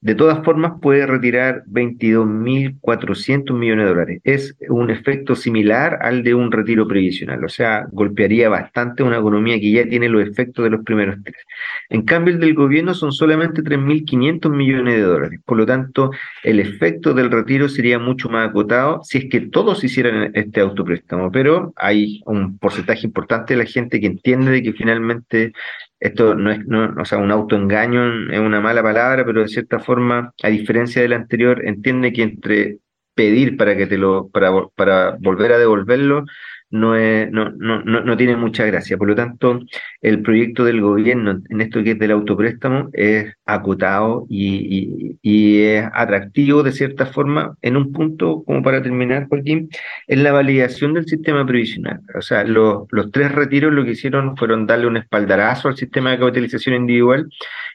de 0.00 0.14
todas 0.14 0.44
formas, 0.44 0.74
puede 0.80 1.06
retirar 1.06 1.64
22.400 1.66 3.52
millones 3.52 3.86
de 3.86 3.90
dólares. 3.90 4.20
Es 4.24 4.56
un 4.68 4.90
efecto 4.90 5.34
similar 5.34 5.98
al 6.02 6.22
de 6.22 6.34
un 6.34 6.52
retiro 6.52 6.86
previsional, 6.86 7.44
o 7.44 7.48
sea, 7.48 7.86
golpearía 7.90 8.48
bastante 8.48 9.02
una 9.02 9.18
economía 9.18 9.58
que 9.58 9.72
ya 9.72 9.88
tiene 9.88 10.08
los 10.08 10.22
efectos 10.28 10.64
de 10.64 10.70
los 10.70 10.84
primeros 10.84 11.16
tres. 11.24 11.36
En 11.88 12.02
cambio, 12.02 12.34
el 12.34 12.40
del 12.40 12.54
gobierno 12.54 12.94
son 12.94 13.12
solamente 13.12 13.62
3.500 13.62 14.50
millones 14.50 14.94
de 14.94 15.02
dólares. 15.02 15.40
Por 15.44 15.56
lo 15.56 15.66
tanto, 15.66 16.10
el 16.42 16.60
efecto 16.60 17.14
del 17.14 17.30
retiro 17.30 17.68
sería 17.68 17.98
mucho 17.98 18.28
más 18.28 18.48
acotado 18.48 19.00
si 19.02 19.18
es 19.18 19.24
que 19.30 19.40
todos 19.40 19.82
hicieran 19.82 20.30
este 20.34 20.60
autopréstamo. 20.60 21.30
Pero 21.30 21.72
hay 21.76 22.20
un 22.26 22.58
porcentaje 22.58 23.06
importante 23.06 23.54
de 23.54 23.58
la 23.64 23.68
gente 23.68 24.00
que 24.00 24.06
entiende 24.06 24.50
de 24.50 24.62
que 24.62 24.72
finalmente 24.72 25.52
esto 26.00 26.34
no 26.34 26.50
es, 26.50 26.66
no, 26.66 26.94
o 27.00 27.04
sea, 27.04 27.18
un 27.18 27.30
autoengaño 27.30 28.30
es 28.32 28.40
una 28.40 28.60
mala 28.60 28.82
palabra, 28.82 29.24
pero 29.24 29.42
de 29.42 29.48
cierta 29.48 29.78
forma, 29.78 30.32
a 30.42 30.48
diferencia 30.48 31.02
del 31.02 31.14
anterior, 31.14 31.64
entiende 31.64 32.12
que 32.12 32.22
entre 32.22 32.78
pedir 33.14 33.56
para 33.56 33.76
que 33.76 33.86
te 33.86 33.96
lo, 33.96 34.28
para, 34.28 34.52
para 34.74 35.16
volver 35.20 35.52
a 35.52 35.58
devolverlo, 35.58 36.24
no, 36.70 36.96
es, 36.96 37.30
no, 37.30 37.50
no, 37.50 37.82
no, 37.82 38.16
tiene 38.16 38.36
mucha 38.36 38.64
gracia. 38.64 38.96
Por 38.98 39.08
lo 39.08 39.14
tanto, 39.14 39.60
el 40.00 40.22
proyecto 40.22 40.64
del 40.64 40.80
gobierno 40.80 41.40
en 41.48 41.60
esto 41.60 41.82
que 41.82 41.92
es 41.92 41.98
del 41.98 42.10
autopréstamo 42.10 42.90
es 42.92 43.34
acotado 43.44 44.26
y, 44.28 45.16
y, 45.22 45.58
es 45.62 45.86
atractivo 45.94 46.62
de 46.62 46.72
cierta 46.72 47.06
forma 47.06 47.56
en 47.62 47.76
un 47.76 47.92
punto, 47.92 48.42
como 48.44 48.62
para 48.62 48.82
terminar, 48.82 49.28
Joaquín, 49.28 49.68
es 50.06 50.18
la 50.18 50.32
validación 50.32 50.94
del 50.94 51.06
sistema 51.06 51.46
previsional. 51.46 52.00
O 52.16 52.22
sea, 52.22 52.44
los, 52.44 52.84
los 52.90 53.10
tres 53.10 53.32
retiros 53.32 53.72
lo 53.72 53.84
que 53.84 53.92
hicieron 53.92 54.36
fueron 54.36 54.66
darle 54.66 54.86
un 54.86 54.96
espaldarazo 54.96 55.68
al 55.68 55.76
sistema 55.76 56.10
de 56.10 56.18
capitalización 56.18 56.74
individual 56.74 57.28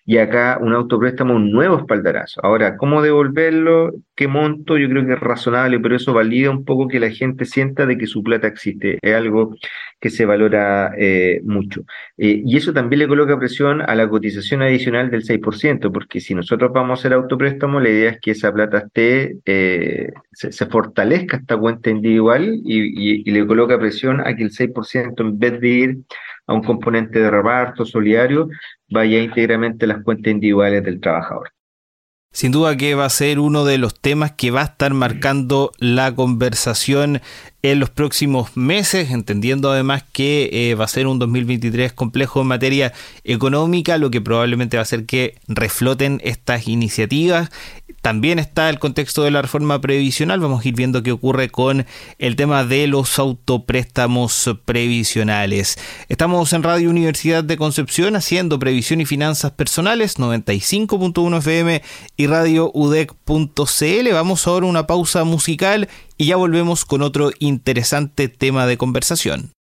y 0.06 0.18
acá 0.18 0.58
un 0.62 0.74
autopréstamo, 0.74 1.36
un 1.36 1.52
nuevo 1.52 1.78
espaldarazo. 1.78 2.42
Ahora, 2.44 2.78
¿cómo 2.78 3.02
devolverlo? 3.02 3.92
¿Qué 4.16 4.28
monto? 4.28 4.78
Yo 4.78 4.90
creo 4.90 5.06
que 5.06 5.14
es 5.14 5.20
razonable, 5.20 5.80
pero 5.80 5.96
eso 5.96 6.14
valida 6.14 6.50
un 6.50 6.66
poco 6.66 6.88
que 6.88 7.00
la 7.00 7.12
gente 7.12 7.46
sienta 7.46 7.86
de 7.86 7.98
que 7.98 8.08
su 8.08 8.24
plata 8.24 8.48
existe. 8.48 8.98
Es 9.02 9.16
algo 9.16 9.56
que 10.02 10.10
se 10.10 10.26
valora 10.26 10.94
eh, 10.98 11.42
mucho. 11.44 11.84
Eh, 12.18 12.42
y 12.44 12.58
eso 12.58 12.74
también 12.74 13.00
le 13.00 13.08
coloca 13.08 13.38
presión 13.40 13.82
a 13.82 13.96
la 13.96 14.10
cotización 14.10 14.64
adicional 14.64 15.12
del 15.12 15.24
6%, 15.24 15.92
porque 15.94 16.20
si 16.20 16.34
nosotros 16.34 16.72
vamos 16.74 17.00
a 17.00 17.00
hacer 17.00 17.14
autopréstamo, 17.14 17.80
la 17.80 17.90
idea 17.90 18.10
es 18.12 18.20
que 18.20 18.32
esa 18.32 18.52
plata 18.52 18.80
esté, 18.80 19.38
eh, 19.46 20.12
se, 20.34 20.66
fortalezca 20.66 21.38
esta 21.38 21.56
cuenta 21.56 21.92
individual 21.92 22.60
y, 22.66 23.30
y 23.30 23.32
le 23.32 23.46
coloca 23.46 23.80
presión 23.80 24.22
a 24.22 24.36
que 24.36 24.44
el 24.44 24.52
6% 24.52 25.22
en 25.22 25.40
vez 25.40 25.62
de 25.62 25.70
ir 25.70 25.98
a 26.48 26.54
un 26.54 26.64
componente 26.64 27.20
de 27.20 27.30
reparto 27.30 27.86
solidario, 27.86 28.50
vaya 28.90 29.20
íntegramente 29.22 29.86
a 29.86 29.90
las 29.90 30.04
cuentas 30.04 30.34
individuales 30.34 30.84
del 30.84 31.00
trabajador. 31.00 31.52
Sin 32.34 32.54
duda 32.54 32.78
que 32.78 32.96
va 32.96 33.04
a 33.04 33.10
ser 33.10 33.40
uno 33.40 33.66
de 33.66 33.78
los 33.78 33.94
temas 33.94 34.32
que 34.32 34.52
va 34.52 34.62
a 34.62 34.66
estar 34.66 34.94
marcando 34.94 35.74
la 35.80 36.16
conversación 36.16 37.22
en 37.62 37.80
los 37.82 37.90
próximos 37.90 38.56
meses, 38.56 39.12
entendiendo 39.12 39.70
además 39.70 40.06
que 40.14 40.50
eh, 40.52 40.76
va 40.76 40.86
a 40.86 40.88
ser 40.88 41.08
un 41.08 41.20
2023 41.20 41.92
complejo 41.92 42.42
en 42.42 42.48
materia 42.48 42.94
económica, 43.26 43.98
lo 43.98 44.12
que 44.12 44.22
probablemente 44.22 44.78
va 44.78 44.82
a 44.82 44.84
hacer 44.84 45.06
que 45.06 45.36
refloten 45.50 46.22
estas 46.24 46.70
iniciativas 46.70 47.52
también 48.02 48.40
está 48.40 48.70
el 48.70 48.80
contexto 48.80 49.24
de 49.24 49.32
la 49.32 49.42
reforma 49.42 49.80
previsional. 49.80 50.40
Vamos 50.40 50.66
a 50.66 50.68
ir 50.68 50.76
viendo 50.76 51.04
qué 51.04 51.12
ocurre 51.12 51.50
con 51.50 51.86
el 52.18 52.36
tema 52.36 52.64
de 52.64 52.88
los 52.88 53.20
autopréstamos 53.20 54.50
previsionales. 54.66 55.78
Estamos 56.10 56.52
en 56.54 56.64
Radio 56.64 56.90
Universidad 56.90 57.44
de 57.44 57.58
Concepción 57.58 58.16
haciendo 58.16 58.60
previsión 58.60 59.02
y 59.02 59.06
finanzas 59.06 59.52
personales 59.52 60.18
95.1 60.18 61.38
FM 61.38 61.82
y 62.18 62.28
Radio 62.28 62.72
UDEC.cl. 62.74 64.14
Vamos 64.14 64.48
ahora 64.48 64.66
a 64.66 64.70
una 64.70 64.88
pausa 64.88 65.24
musical 65.24 65.88
y 66.18 66.26
ya 66.26 66.36
volvemos 66.36 66.86
con 66.86 67.02
otro 67.02 67.32
interesante 67.40 68.28
tema 68.28 68.66
de 68.66 68.78
conversación. 68.78 69.52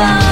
나. 0.00 0.29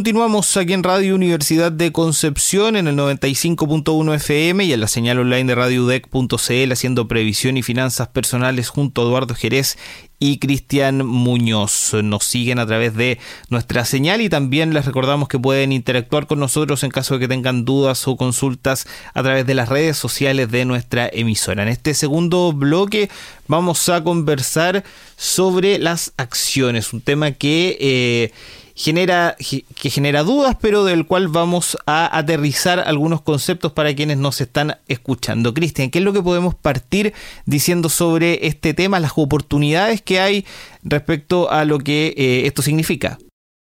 Continuamos 0.00 0.56
aquí 0.56 0.72
en 0.72 0.82
Radio 0.82 1.14
Universidad 1.14 1.70
de 1.70 1.92
Concepción 1.92 2.76
en 2.76 2.88
el 2.88 2.96
95.1 2.96 4.14
FM 4.14 4.64
y 4.64 4.72
en 4.72 4.80
la 4.80 4.88
señal 4.88 5.18
online 5.18 5.44
de 5.44 5.54
radiodec.cl 5.54 6.72
haciendo 6.72 7.06
previsión 7.06 7.58
y 7.58 7.62
finanzas 7.62 8.08
personales 8.08 8.70
junto 8.70 9.02
a 9.02 9.04
Eduardo 9.04 9.34
Jerez 9.34 9.76
y 10.18 10.38
Cristian 10.38 11.04
Muñoz. 11.04 11.92
Nos 12.02 12.24
siguen 12.24 12.58
a 12.60 12.66
través 12.66 12.96
de 12.96 13.18
nuestra 13.50 13.84
señal 13.84 14.22
y 14.22 14.30
también 14.30 14.72
les 14.72 14.86
recordamos 14.86 15.28
que 15.28 15.38
pueden 15.38 15.70
interactuar 15.70 16.26
con 16.26 16.40
nosotros 16.40 16.82
en 16.82 16.90
caso 16.90 17.12
de 17.12 17.20
que 17.20 17.28
tengan 17.28 17.66
dudas 17.66 18.08
o 18.08 18.16
consultas 18.16 18.86
a 19.12 19.22
través 19.22 19.44
de 19.46 19.52
las 19.52 19.68
redes 19.68 19.98
sociales 19.98 20.50
de 20.50 20.64
nuestra 20.64 21.10
emisora. 21.12 21.62
En 21.62 21.68
este 21.68 21.92
segundo 21.92 22.54
bloque 22.54 23.10
vamos 23.48 23.86
a 23.90 24.02
conversar 24.02 24.82
sobre 25.18 25.78
las 25.78 26.14
acciones, 26.16 26.94
un 26.94 27.02
tema 27.02 27.32
que... 27.32 27.76
Eh, 27.78 28.32
genera, 28.80 29.36
que 29.38 29.90
genera 29.90 30.22
dudas, 30.22 30.56
pero 30.60 30.84
del 30.84 31.06
cual 31.06 31.28
vamos 31.28 31.76
a 31.86 32.16
aterrizar 32.16 32.78
algunos 32.78 33.20
conceptos 33.20 33.72
para 33.72 33.94
quienes 33.94 34.16
nos 34.16 34.40
están 34.40 34.76
escuchando. 34.88 35.52
Cristian, 35.52 35.90
¿qué 35.90 35.98
es 35.98 36.04
lo 36.04 36.14
que 36.14 36.22
podemos 36.22 36.54
partir 36.54 37.12
diciendo 37.44 37.90
sobre 37.90 38.46
este 38.46 38.72
tema, 38.72 38.98
las 38.98 39.12
oportunidades 39.16 40.00
que 40.00 40.18
hay 40.18 40.46
respecto 40.82 41.50
a 41.50 41.66
lo 41.66 41.78
que 41.78 42.14
eh, 42.16 42.46
esto 42.46 42.62
significa? 42.62 43.18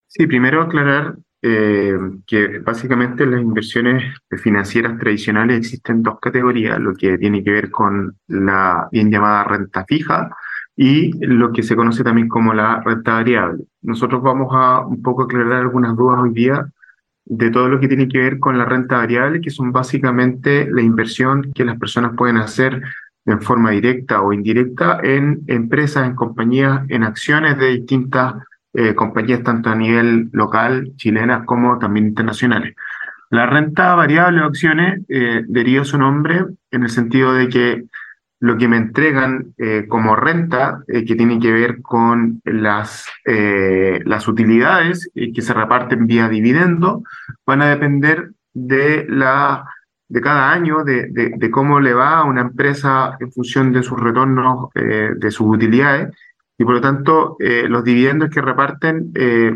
Sí, 0.08 0.26
primero 0.26 0.62
aclarar 0.62 1.16
eh, 1.42 1.92
que 2.26 2.60
básicamente 2.60 3.26
las 3.26 3.42
inversiones 3.42 4.02
financieras 4.42 4.98
tradicionales 4.98 5.58
existen 5.58 6.02
dos 6.02 6.18
categorías, 6.18 6.80
lo 6.80 6.94
que 6.94 7.18
tiene 7.18 7.44
que 7.44 7.50
ver 7.50 7.70
con 7.70 8.16
la 8.28 8.88
bien 8.90 9.10
llamada 9.10 9.44
renta 9.44 9.84
fija, 9.84 10.30
y 10.76 11.12
lo 11.24 11.52
que 11.52 11.62
se 11.62 11.76
conoce 11.76 12.02
también 12.02 12.28
como 12.28 12.52
la 12.52 12.80
renta 12.80 13.14
variable. 13.14 13.64
Nosotros 13.82 14.22
vamos 14.22 14.48
a 14.52 14.80
un 14.80 15.02
poco 15.02 15.22
aclarar 15.22 15.60
algunas 15.60 15.96
dudas 15.96 16.20
hoy 16.20 16.32
día 16.32 16.66
de 17.26 17.50
todo 17.50 17.68
lo 17.68 17.80
que 17.80 17.88
tiene 17.88 18.08
que 18.08 18.18
ver 18.18 18.38
con 18.38 18.58
la 18.58 18.64
renta 18.64 18.98
variable, 18.98 19.40
que 19.40 19.50
son 19.50 19.72
básicamente 19.72 20.68
la 20.70 20.82
inversión 20.82 21.52
que 21.54 21.64
las 21.64 21.78
personas 21.78 22.12
pueden 22.16 22.36
hacer 22.36 22.82
en 23.26 23.40
forma 23.40 23.70
directa 23.70 24.20
o 24.20 24.32
indirecta 24.32 25.00
en 25.02 25.42
empresas, 25.46 26.06
en 26.06 26.14
compañías, 26.14 26.82
en 26.88 27.04
acciones 27.04 27.56
de 27.58 27.68
distintas 27.68 28.34
eh, 28.74 28.94
compañías, 28.94 29.42
tanto 29.42 29.70
a 29.70 29.74
nivel 29.74 30.28
local, 30.32 30.92
chilenas, 30.96 31.44
como 31.46 31.78
también 31.78 32.08
internacionales. 32.08 32.74
La 33.30 33.46
renta 33.46 33.94
variable 33.94 34.42
o 34.42 34.44
acciones 34.44 35.02
eh, 35.08 35.44
deriva 35.48 35.84
su 35.84 35.96
nombre 35.96 36.44
en 36.70 36.82
el 36.82 36.90
sentido 36.90 37.32
de 37.32 37.48
que 37.48 37.84
lo 38.44 38.58
que 38.58 38.68
me 38.68 38.76
entregan 38.76 39.54
eh, 39.56 39.86
como 39.88 40.16
renta, 40.16 40.82
eh, 40.86 41.06
que 41.06 41.14
tiene 41.14 41.40
que 41.40 41.50
ver 41.50 41.80
con 41.80 42.42
las, 42.44 43.08
eh, 43.24 44.00
las 44.04 44.28
utilidades 44.28 45.10
que 45.14 45.40
se 45.40 45.54
reparten 45.54 46.06
vía 46.06 46.28
dividendo, 46.28 47.02
van 47.46 47.62
a 47.62 47.70
depender 47.70 48.32
de, 48.52 49.06
la, 49.08 49.64
de 50.08 50.20
cada 50.20 50.52
año, 50.52 50.84
de, 50.84 51.08
de, 51.10 51.50
cómo 51.50 51.80
le 51.80 51.94
va 51.94 52.18
a 52.18 52.24
una 52.24 52.42
empresa 52.42 53.16
en 53.18 53.32
función 53.32 53.72
de 53.72 53.82
sus 53.82 53.98
retornos, 53.98 54.68
de 54.74 55.30
sus 55.30 55.46
utilidades, 55.46 56.14
y 56.58 56.64
por 56.64 56.74
lo 56.74 56.80
tanto 56.82 57.38
los 57.40 57.82
dividendos 57.82 58.28
que 58.28 58.42
reparten 58.42 59.10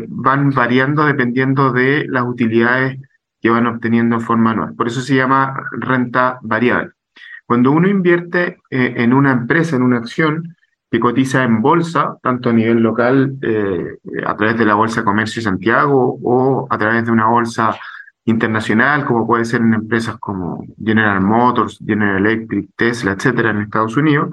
van 0.09 0.49
variando 0.49 1.05
dependiendo 1.05 1.71
de 1.71 2.05
las 2.09 2.23
utilidades 2.23 2.97
que 3.39 3.49
van 3.51 3.67
obteniendo 3.67 4.15
en 4.15 4.21
forma 4.21 4.51
anual. 4.51 4.73
Por 4.75 4.87
eso 4.87 5.01
se 5.01 5.15
llama 5.15 5.53
renta 5.79 6.39
variable. 6.41 6.91
Cuando 7.49 7.71
uno 7.71 7.89
invierte 7.89 8.59
eh, 8.69 8.93
en 8.97 9.11
una 9.11 9.31
empresa, 9.31 9.75
en 9.75 9.81
una 9.81 9.97
acción 9.97 10.55
que 10.91 10.99
cotiza 10.99 11.43
en 11.43 11.63
bolsa, 11.63 12.15
tanto 12.21 12.51
a 12.51 12.53
nivel 12.53 12.77
local, 12.77 13.39
eh, 13.41 13.97
a 14.23 14.37
través 14.37 14.55
de 14.59 14.65
la 14.65 14.75
Bolsa 14.75 15.01
de 15.01 15.05
Comercio 15.05 15.39
de 15.39 15.45
Santiago 15.45 16.19
o 16.21 16.67
a 16.69 16.77
través 16.77 17.07
de 17.07 17.11
una 17.11 17.25
bolsa 17.25 17.75
internacional, 18.25 19.03
como 19.03 19.25
puede 19.25 19.45
ser 19.45 19.61
en 19.61 19.73
empresas 19.73 20.17
como 20.19 20.63
General 20.77 21.21
Motors, 21.21 21.79
General 21.83 22.23
Electric, 22.23 22.69
Tesla, 22.75 23.13
etcétera, 23.13 23.49
en 23.49 23.61
Estados 23.61 23.97
Unidos, 23.97 24.29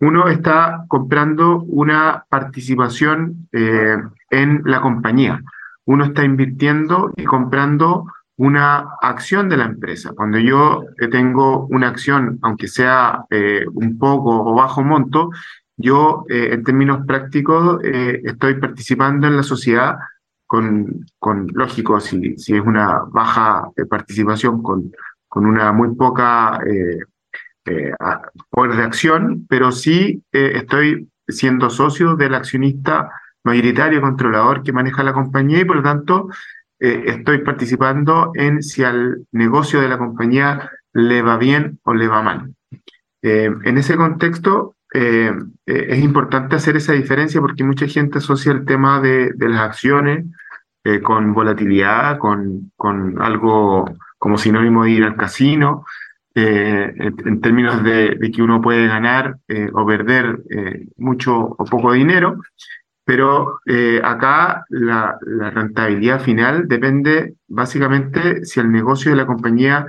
uno 0.00 0.28
está 0.28 0.84
comprando 0.88 1.62
una 1.62 2.26
participación 2.28 3.48
eh, 3.52 3.96
en 4.28 4.60
la 4.66 4.82
compañía. 4.82 5.42
Uno 5.86 6.04
está 6.04 6.22
invirtiendo 6.22 7.14
y 7.16 7.24
comprando 7.24 8.04
una 8.38 8.90
acción 9.02 9.48
de 9.48 9.56
la 9.56 9.64
empresa. 9.64 10.12
Cuando 10.14 10.38
yo 10.38 10.84
tengo 11.10 11.66
una 11.66 11.88
acción, 11.88 12.38
aunque 12.42 12.68
sea 12.68 13.24
eh, 13.30 13.64
un 13.72 13.98
poco 13.98 14.30
o 14.30 14.54
bajo 14.54 14.82
monto, 14.82 15.30
yo 15.76 16.24
eh, 16.28 16.50
en 16.52 16.62
términos 16.62 17.04
prácticos 17.04 17.82
eh, 17.84 18.20
estoy 18.24 18.54
participando 18.54 19.26
en 19.26 19.36
la 19.36 19.42
sociedad 19.42 19.96
con, 20.46 21.04
lógico, 21.52 21.98
si, 22.00 22.36
es 22.36 22.48
una 22.64 23.02
baja 23.10 23.70
participación, 23.90 24.62
con, 24.62 24.92
con 25.28 25.44
una 25.44 25.72
muy 25.72 25.94
poca 25.94 26.58
poder 28.48 28.76
de 28.76 28.82
acción, 28.82 29.46
pero 29.46 29.72
sí 29.72 30.22
estoy 30.32 31.10
siendo 31.26 31.68
socio 31.68 32.16
del 32.16 32.34
accionista 32.34 33.10
mayoritario 33.44 34.00
controlador 34.00 34.62
que 34.62 34.72
maneja 34.72 35.02
la 35.02 35.12
compañía 35.12 35.60
y 35.60 35.64
por 35.66 35.76
lo 35.76 35.82
tanto 35.82 36.28
eh, 36.80 37.04
estoy 37.06 37.38
participando 37.38 38.30
en 38.34 38.62
si 38.62 38.84
al 38.84 39.26
negocio 39.32 39.80
de 39.80 39.88
la 39.88 39.98
compañía 39.98 40.70
le 40.92 41.22
va 41.22 41.36
bien 41.36 41.80
o 41.82 41.92
le 41.92 42.06
va 42.06 42.22
mal. 42.22 42.54
Eh, 43.22 43.50
en 43.64 43.78
ese 43.78 43.96
contexto, 43.96 44.76
eh, 44.94 45.32
es 45.66 45.98
importante 45.98 46.56
hacer 46.56 46.76
esa 46.76 46.92
diferencia 46.92 47.40
porque 47.40 47.64
mucha 47.64 47.86
gente 47.88 48.18
asocia 48.18 48.52
el 48.52 48.64
tema 48.64 49.00
de, 49.00 49.32
las 49.38 49.60
acciones 49.60 50.24
con 51.02 51.34
volatilidad, 51.34 52.16
con, 52.16 52.72
con, 52.74 53.20
algo 53.20 53.84
como 54.16 54.38
sinónimo 54.38 54.84
de 54.84 54.90
ir 54.90 55.04
al 55.04 55.16
casino, 55.16 55.84
en, 56.34 57.40
términos 57.42 57.82
de, 57.82 58.14
de, 58.14 58.30
que 58.30 58.40
uno 58.40 58.62
puede 58.62 58.86
ganar 58.86 59.36
o 59.74 59.86
perder 59.86 60.38
mucho 60.96 61.36
o 61.36 61.64
poco 61.66 61.92
dinero. 61.92 62.40
Pero 63.08 63.62
eh, 63.64 64.02
acá 64.04 64.66
la, 64.68 65.18
rentabilidad 65.50 66.20
final 66.20 66.68
depende 66.68 67.36
básicamente 67.48 68.44
si 68.44 68.60
el 68.60 68.70
negocio 68.70 69.10
de 69.10 69.16
la 69.16 69.24
compañía 69.24 69.86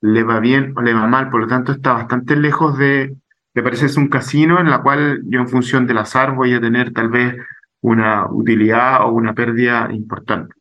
le 0.00 0.24
va 0.24 0.40
bien 0.40 0.72
o 0.74 0.82
le 0.82 0.92
va 0.92 1.06
mal. 1.06 1.30
Por 1.30 1.42
lo 1.42 1.46
tanto, 1.46 1.70
está 1.70 1.92
bastante 1.92 2.34
lejos 2.34 2.76
de, 2.76 3.14
de 3.54 3.62
parecerse 3.62 4.00
un 4.00 4.08
casino 4.08 4.58
en 4.58 4.68
la 4.68 4.82
cual 4.82 5.22
yo 5.26 5.38
en 5.38 5.48
función 5.48 5.86
del 5.86 5.98
azar 5.98 6.34
voy 6.34 6.54
a 6.54 6.60
tener 6.60 6.92
tal 6.92 7.08
vez 7.08 7.36
una 7.82 8.26
utilidad 8.28 9.04
o 9.04 9.12
una 9.12 9.32
pérdida 9.32 9.88
importante. 9.92 10.56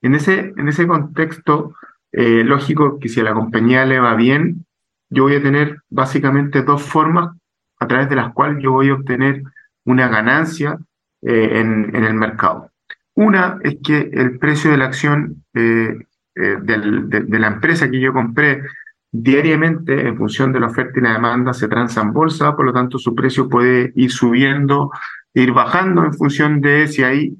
En 0.00 0.14
ese, 0.14 0.54
en 0.56 0.68
ese 0.68 0.86
contexto, 0.86 1.74
eh, 2.12 2.44
lógico 2.44 2.98
que 2.98 3.10
si 3.10 3.20
a 3.20 3.24
la 3.24 3.34
compañía 3.34 3.84
le 3.84 4.00
va 4.00 4.14
bien, 4.14 4.64
yo 5.10 5.24
voy 5.24 5.34
a 5.34 5.42
tener 5.42 5.82
básicamente 5.90 6.62
dos 6.62 6.82
formas 6.82 7.36
a 7.78 7.86
través 7.86 8.08
de 8.08 8.16
las 8.16 8.32
cuales 8.32 8.62
yo 8.62 8.72
voy 8.72 8.88
a 8.88 8.94
obtener 8.94 9.42
una 9.88 10.08
ganancia 10.08 10.78
eh, 11.22 11.60
en, 11.60 11.94
el 11.94 12.14
mercado. 12.14 12.70
Una 13.14 13.58
es 13.62 13.78
que 13.82 14.10
el 14.12 14.38
precio 14.38 14.70
de 14.70 14.76
la 14.76 14.84
acción 14.84 15.44
eh, 15.54 15.96
eh, 16.36 16.56
de, 16.60 17.38
la 17.38 17.46
empresa 17.48 17.90
que 17.90 17.98
yo 17.98 18.12
compré 18.12 18.62
diariamente 19.10 20.06
en 20.06 20.16
función 20.18 20.52
de 20.52 20.60
la 20.60 20.66
oferta 20.66 20.98
y 20.98 21.02
la 21.02 21.14
demanda 21.14 21.54
se 21.54 21.68
transa 21.68 22.02
en 22.02 22.12
bolsa, 22.12 22.54
por 22.54 22.66
lo 22.66 22.72
tanto 22.74 22.98
su 22.98 23.14
precio 23.14 23.48
puede 23.48 23.92
ir 23.96 24.12
subiendo, 24.12 24.90
ir 25.32 25.52
bajando 25.52 26.04
en 26.04 26.12
función 26.12 26.60
de 26.60 26.86
si 26.86 27.02
hay 27.02 27.34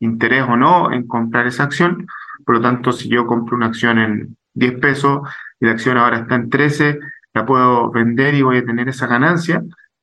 interés 0.00 0.42
o 0.48 0.56
no 0.56 0.92
en 0.92 1.06
comprar 1.06 1.46
esa 1.46 1.62
acción. 1.62 2.06
Por 2.44 2.56
lo 2.56 2.60
tanto, 2.60 2.90
si 2.90 3.08
yo 3.08 3.26
compro 3.26 3.56
una 3.56 3.66
acción 3.66 4.00
en 4.00 4.36
10 4.54 4.80
pesos 4.80 5.20
y 5.60 5.66
la 5.66 5.72
acción 5.72 5.96
ahora 5.96 6.18
está 6.18 6.34
en 6.34 6.50
13, 6.50 6.98
la 7.34 7.46
puedo 7.46 7.92
vender 7.92 8.34
y 8.34 8.42
voy 8.42 8.58
a 8.58 8.64
tener 8.64 8.88
esa 8.88 9.06
ganancia. 9.06 9.62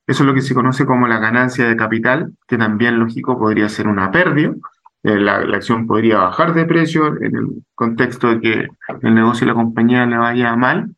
Eso 0.09 0.23
es 0.23 0.27
lo 0.27 0.33
que 0.33 0.41
se 0.41 0.55
conoce 0.55 0.87
como 0.87 1.07
la 1.07 1.19
ganancia 1.19 1.69
de 1.69 1.75
capital, 1.75 2.33
que 2.47 2.57
también, 2.57 2.97
lógico, 2.97 3.37
podría 3.37 3.69
ser 3.69 3.87
una 3.87 4.09
pérdida. 4.09 4.55
Eh, 5.03 5.19
la, 5.19 5.35
acción 5.35 5.85
podría 5.85 6.17
bajar 6.17 6.55
de 6.55 6.65
precio 6.65 7.15
en 7.21 7.35
el 7.35 7.63
contexto 7.75 8.29
de 8.29 8.41
que 8.41 8.67
el 9.03 9.13
negocio 9.13 9.45
de 9.45 9.53
la 9.53 9.53
compañía 9.53 10.07
le 10.07 10.17
vaya 10.17 10.55
mal. 10.55 10.95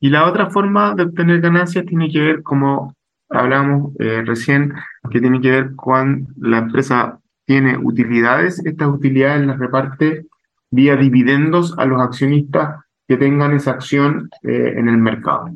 Y 0.00 0.08
la 0.08 0.24
otra 0.24 0.48
forma 0.48 0.94
de 0.94 1.02
obtener 1.02 1.42
ganancias 1.42 1.84
tiene 1.84 2.10
que 2.10 2.20
ver, 2.20 2.42
como 2.42 2.94
hablamos 3.28 3.92
eh, 3.98 4.22
recién, 4.24 4.72
que 5.10 5.20
tiene 5.20 5.42
que 5.42 5.50
ver 5.50 5.74
con 5.76 6.28
la 6.38 6.58
empresa 6.60 7.18
tiene 7.44 7.76
utilidades, 7.76 8.64
estas 8.64 8.88
utilidades 8.88 9.46
las 9.46 9.58
reparte 9.58 10.24
vía 10.70 10.96
dividendos 10.96 11.78
a 11.78 11.84
los 11.84 12.00
accionistas 12.00 12.82
que 13.06 13.18
tengan 13.18 13.52
esa 13.52 13.72
acción 13.72 14.30
eh, 14.42 14.72
en 14.78 14.88
el 14.88 14.96
mercado. 14.96 15.50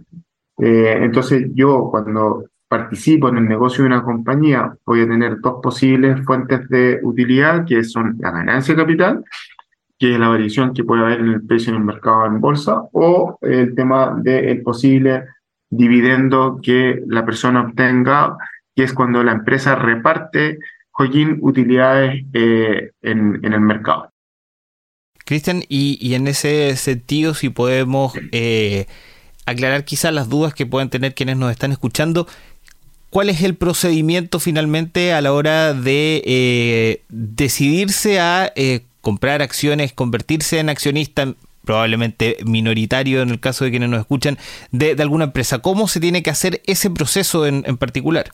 entonces 0.58 1.48
yo 1.54 1.88
cuando 1.90 2.44
participo 2.68 3.28
en 3.28 3.38
el 3.38 3.48
negocio 3.48 3.82
de 3.82 3.88
una 3.88 4.02
compañía, 4.02 4.74
voy 4.84 5.00
a 5.00 5.08
tener 5.08 5.40
dos 5.40 5.60
posibles 5.62 6.22
fuentes 6.24 6.68
de 6.68 7.00
utilidad, 7.02 7.64
que 7.66 7.82
son 7.82 8.16
la 8.20 8.30
ganancia 8.30 8.74
de 8.74 8.82
capital, 8.82 9.24
que 9.98 10.12
es 10.14 10.20
la 10.20 10.28
variación 10.28 10.74
que 10.74 10.84
puede 10.84 11.02
haber 11.02 11.20
en 11.20 11.28
el 11.28 11.42
precio 11.42 11.72
en 11.72 11.78
el 11.78 11.84
mercado 11.84 12.26
en 12.26 12.40
bolsa, 12.40 12.82
o 12.92 13.38
el 13.40 13.74
tema 13.74 14.14
del 14.22 14.62
posible 14.62 15.24
dividendo 15.70 16.60
que 16.62 17.02
la 17.06 17.24
persona 17.24 17.62
obtenga, 17.62 18.36
que 18.76 18.84
es 18.84 18.92
cuando 18.92 19.22
la 19.24 19.32
empresa 19.32 19.74
reparte, 19.74 20.58
Joaquín, 20.90 21.38
utilidades 21.40 22.24
eh, 22.32 22.90
en, 23.02 23.40
el 23.42 23.60
mercado. 23.60 24.10
Cristian, 25.24 25.62
y, 25.68 26.14
en 26.14 26.26
ese 26.26 26.74
sentido, 26.76 27.34
si 27.34 27.50
podemos 27.50 28.14
eh, 28.32 28.86
aclarar 29.46 29.84
quizás 29.84 30.12
las 30.12 30.28
dudas 30.28 30.54
que 30.54 30.66
puedan 30.66 30.90
tener 30.90 31.14
quienes 31.14 31.36
nos 31.36 31.50
están 31.50 31.72
escuchando, 31.72 32.26
¿cuál 33.10 33.30
es 33.30 33.42
el 33.42 33.54
procedimiento 33.54 34.40
finalmente 34.40 35.12
a 35.12 35.20
la 35.20 35.32
hora 35.32 35.74
de 35.74 36.22
eh, 36.24 37.02
decidirse 37.08 38.20
a 38.20 38.52
eh, 38.56 38.82
comprar 39.00 39.42
acciones, 39.42 39.92
convertirse 39.92 40.58
en 40.58 40.68
accionista 40.68 41.34
probablemente 41.64 42.36
minoritario 42.46 43.20
en 43.20 43.28
el 43.28 43.40
caso 43.40 43.64
de 43.64 43.70
quienes 43.70 43.90
nos 43.90 44.00
escuchan, 44.00 44.38
de, 44.72 44.96
alguna 45.00 45.24
empresa. 45.24 45.58
¿Cómo 45.58 45.86
se 45.86 46.00
tiene 46.00 46.22
que 46.22 46.30
hacer 46.30 46.62
ese 46.66 46.90
proceso 46.90 47.46
en, 47.46 47.62
particular? 47.76 48.30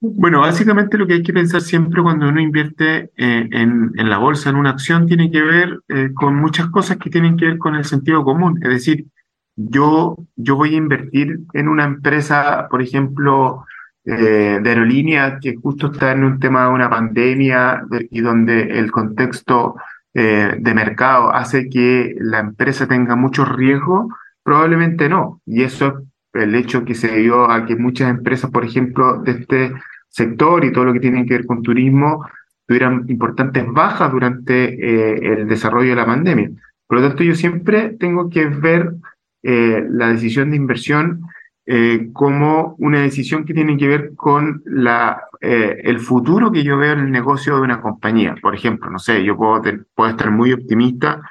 Bueno, 0.00 0.40
básicamente 0.40 0.96
lo 0.96 1.06
que 1.06 1.14
hay 1.14 1.22
que 1.22 1.34
pensar 1.34 1.60
siempre 1.60 2.02
cuando 2.02 2.28
uno 2.28 2.40
invierte 2.40 3.10
eh, 3.18 3.48
en, 3.52 3.92
la 3.96 4.16
bolsa, 4.16 4.48
en 4.48 4.56
una 4.56 4.70
acción, 4.70 5.06
tiene 5.06 5.30
que 5.30 5.42
ver 5.42 5.80
con 6.14 6.36
muchas 6.36 6.68
cosas 6.68 6.96
que 6.96 7.10
tienen 7.10 7.36
que 7.36 7.46
ver 7.46 7.58
con 7.58 7.74
el 7.74 7.84
sentido 7.84 8.24
común. 8.24 8.58
Es 8.62 8.70
decir, 8.70 9.08
yo, 9.56 10.16
yo 10.36 10.56
voy 10.56 10.74
a 10.74 10.78
invertir 10.78 11.40
en 11.52 11.68
una 11.68 11.84
empresa, 11.84 12.66
por 12.70 12.80
ejemplo, 12.80 13.64
eh, 14.06 14.58
de 14.62 14.68
aerolínea 14.68 15.38
que 15.40 15.56
justo 15.56 15.90
está 15.90 16.12
en 16.12 16.24
un 16.24 16.38
tema 16.38 16.64
de 16.64 16.72
una 16.74 16.90
pandemia 16.90 17.84
y 18.10 18.20
donde 18.20 18.78
el 18.78 18.90
contexto 18.90 19.76
eh, 20.12 20.56
de 20.58 20.74
mercado 20.74 21.34
hace 21.34 21.70
que 21.70 22.14
la 22.18 22.40
empresa 22.40 22.86
tenga 22.86 23.16
mucho 23.16 23.46
riesgo, 23.46 24.14
probablemente 24.42 25.08
no. 25.08 25.40
Y 25.46 25.62
eso 25.62 26.02
es 26.34 26.42
el 26.42 26.54
hecho 26.54 26.84
que 26.84 26.94
se 26.94 27.16
dio 27.16 27.50
a 27.50 27.64
que 27.64 27.76
muchas 27.76 28.10
empresas, 28.10 28.50
por 28.50 28.66
ejemplo, 28.66 29.22
de 29.22 29.32
este 29.32 29.72
sector 30.10 30.66
y 30.66 30.72
todo 30.72 30.84
lo 30.84 30.92
que 30.92 31.00
tiene 31.00 31.24
que 31.24 31.34
ver 31.34 31.46
con 31.46 31.62
turismo, 31.62 32.26
tuvieran 32.66 33.06
importantes 33.08 33.64
bajas 33.66 34.12
durante 34.12 34.74
eh, 34.74 35.32
el 35.32 35.48
desarrollo 35.48 35.90
de 35.90 35.96
la 35.96 36.06
pandemia. 36.06 36.50
Por 36.86 37.00
lo 37.00 37.08
tanto, 37.08 37.24
yo 37.24 37.34
siempre 37.34 37.96
tengo 37.98 38.28
que 38.28 38.46
ver 38.46 38.96
la 39.46 40.08
decisión 40.08 40.50
de 40.50 40.56
inversión 40.56 41.26
eh, 41.66 42.10
como 42.12 42.74
una 42.78 43.00
decisión 43.00 43.46
que 43.46 43.54
tiene 43.54 43.78
que 43.78 43.88
ver 43.88 44.14
con 44.14 44.62
la, 44.66 45.22
eh, 45.40 45.80
el 45.84 45.98
futuro 45.98 46.52
que 46.52 46.62
yo 46.62 46.76
veo 46.76 46.92
en 46.92 47.00
el 47.00 47.10
negocio 47.10 47.56
de 47.56 47.62
una 47.62 47.80
compañía. 47.80 48.34
Por 48.42 48.54
ejemplo, 48.54 48.90
no 48.90 48.98
sé, 48.98 49.24
yo 49.24 49.34
puedo, 49.34 49.62
puedo 49.94 50.10
estar 50.10 50.30
muy 50.30 50.52
optimista 50.52 51.22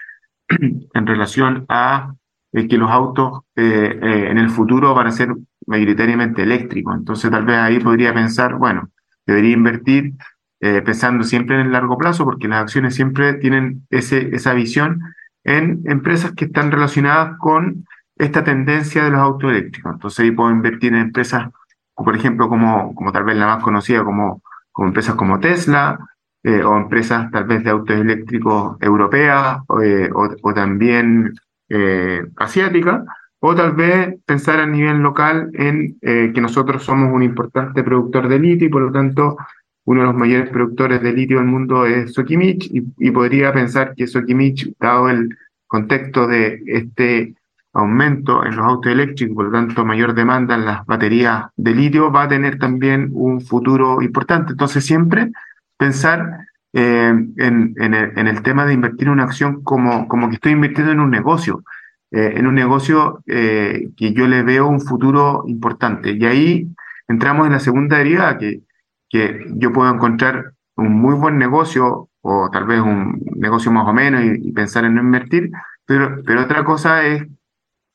en 0.50 1.08
relación 1.08 1.66
a 1.70 2.16
eh, 2.52 2.68
que 2.68 2.78
los 2.78 2.90
autos 2.90 3.42
en 3.56 4.38
el 4.40 4.50
futuro 4.50 4.96
van 4.96 5.08
a 5.08 5.12
ser 5.12 5.36
mayoritariamente 5.68 6.42
eléctricos. 6.42 6.96
Entonces, 6.96 7.30
tal 7.30 7.46
vez 7.46 7.58
ahí 7.58 7.80
podría 7.80 8.12
pensar, 8.14 8.56
bueno, 8.56 8.90
debería 9.28 9.54
invertir 9.54 10.14
pensando 10.60 11.26
siempre 11.26 11.56
en 11.56 11.68
el 11.68 11.72
largo 11.74 11.98
plazo, 11.98 12.24
porque 12.24 12.48
las 12.48 12.62
acciones 12.62 12.96
siempre 12.96 13.34
tienen 13.34 13.86
ese, 13.90 14.34
esa 14.34 14.54
visión 14.54 15.02
en 15.44 15.82
empresas 15.86 16.32
que 16.32 16.46
están 16.46 16.72
relacionadas 16.72 17.38
con 17.38 17.86
esta 18.24 18.44
tendencia 18.44 19.04
de 19.04 19.12
los 19.12 19.20
autos 19.20 19.52
eléctricos. 19.52 19.94
Entonces 19.94 20.20
ahí 20.20 20.32
puedo 20.32 20.52
invertir 20.52 20.94
en 20.94 21.02
empresas, 21.02 21.50
por 21.96 22.16
ejemplo, 22.16 22.50
como, 22.50 22.94
como 22.96 23.12
tal 23.12 23.24
vez 23.24 23.38
la 23.38 23.48
más 23.48 23.64
conocida, 23.64 24.04
como, 24.04 24.42
como 24.72 24.88
empresas 24.88 25.16
como 25.16 25.40
Tesla, 25.40 26.00
eh, 26.46 26.62
o 26.62 26.76
empresas 26.78 27.32
tal 27.32 27.46
vez 27.46 27.64
de 27.64 27.70
autos 27.70 27.96
eléctricos 27.96 28.78
europeas, 28.82 29.60
eh, 29.82 30.10
o, 30.14 30.54
también 30.54 31.34
eh, 31.70 32.26
asiáticas, 32.36 33.04
o 33.40 33.56
tal 33.56 33.72
vez 33.72 34.16
pensar 34.26 34.60
a 34.60 34.66
nivel 34.68 34.98
local 34.98 35.50
en 35.54 35.98
que 36.02 36.42
nosotros 36.42 36.84
somos 36.84 37.14
un 37.14 37.24
importante 37.24 37.84
productor 37.84 38.30
de 38.30 38.40
litio 38.40 38.68
y 38.68 38.72
por 38.72 38.82
lo 38.84 38.92
tanto 38.92 39.38
uno 39.86 40.02
de 40.02 40.08
los 40.08 40.16
mayores 40.16 40.50
productores 40.50 41.02
de 41.02 41.12
litio 41.12 41.38
del 41.38 41.48
mundo 41.48 41.86
es 41.86 42.14
Sokimich 42.14 42.70
y, 42.72 42.84
y 42.98 43.12
podría 43.12 43.52
pensar 43.52 43.94
que 43.96 44.08
Sokimich, 44.08 44.74
dado 44.80 45.10
el 45.10 45.38
contexto 45.68 46.26
de 46.26 46.62
este 46.68 47.36
aumento 47.74 48.46
en 48.46 48.56
los 48.56 48.66
autos 48.66 48.92
eléctricos, 48.92 49.36
por 49.36 49.46
lo 49.46 49.52
tanto 49.52 49.84
mayor 49.84 50.14
demanda 50.14 50.56
en 50.56 50.66
las 50.66 50.86
baterías 50.86 51.46
de 51.58 51.74
litio, 51.74 52.12
va 52.12 52.24
a 52.24 52.28
tener 52.28 52.60
también 52.60 53.10
un 53.14 53.42
futuro 53.42 54.02
importante. 54.02 54.52
Entonces 54.52 54.86
siempre 54.86 55.32
pensar 55.78 56.48
eh, 56.72 57.14
en, 57.38 57.76
el, 57.78 58.44
tema 58.44 58.66
de 58.66 58.74
invertir 58.74 59.08
en 59.08 59.14
una 59.14 59.24
acción 59.24 59.64
como, 59.64 60.08
como 60.08 60.30
que 60.30 60.36
estoy 60.36 60.52
invirtiendo 60.52 60.92
en 60.92 61.00
un 61.00 61.10
negocio, 61.10 61.64
eh, 62.12 62.34
en 62.36 62.48
un 62.48 62.56
negocio 62.56 63.24
eh, 63.26 63.90
que 63.98 64.14
yo 64.14 64.28
le 64.28 64.44
veo 64.44 64.68
un 64.68 64.82
futuro 64.82 65.44
importante. 65.48 66.12
Y 66.12 66.26
ahí 66.26 66.68
entramos 67.08 67.48
en 67.48 67.54
la 67.54 67.60
segunda 67.60 67.98
derivada, 67.98 68.38
que, 68.38 68.62
que 69.10 69.46
yo 69.56 69.72
puedo 69.74 69.92
encontrar 69.92 70.54
un 70.76 70.94
muy 70.94 71.16
buen 71.16 71.38
negocio 71.38 72.10
o 72.22 72.50
tal 72.52 72.66
vez 72.66 72.80
un 72.82 73.22
negocio 73.36 73.72
más 73.72 73.88
o 73.88 73.94
menos 73.94 74.24
y, 74.24 74.48
y 74.48 74.52
pensar 74.52 74.86
en 74.86 74.96
no 74.96 75.02
invertir, 75.02 75.52
pero, 75.86 76.24
pero 76.26 76.44
otra 76.44 76.64
cosa 76.64 77.06
es 77.06 77.24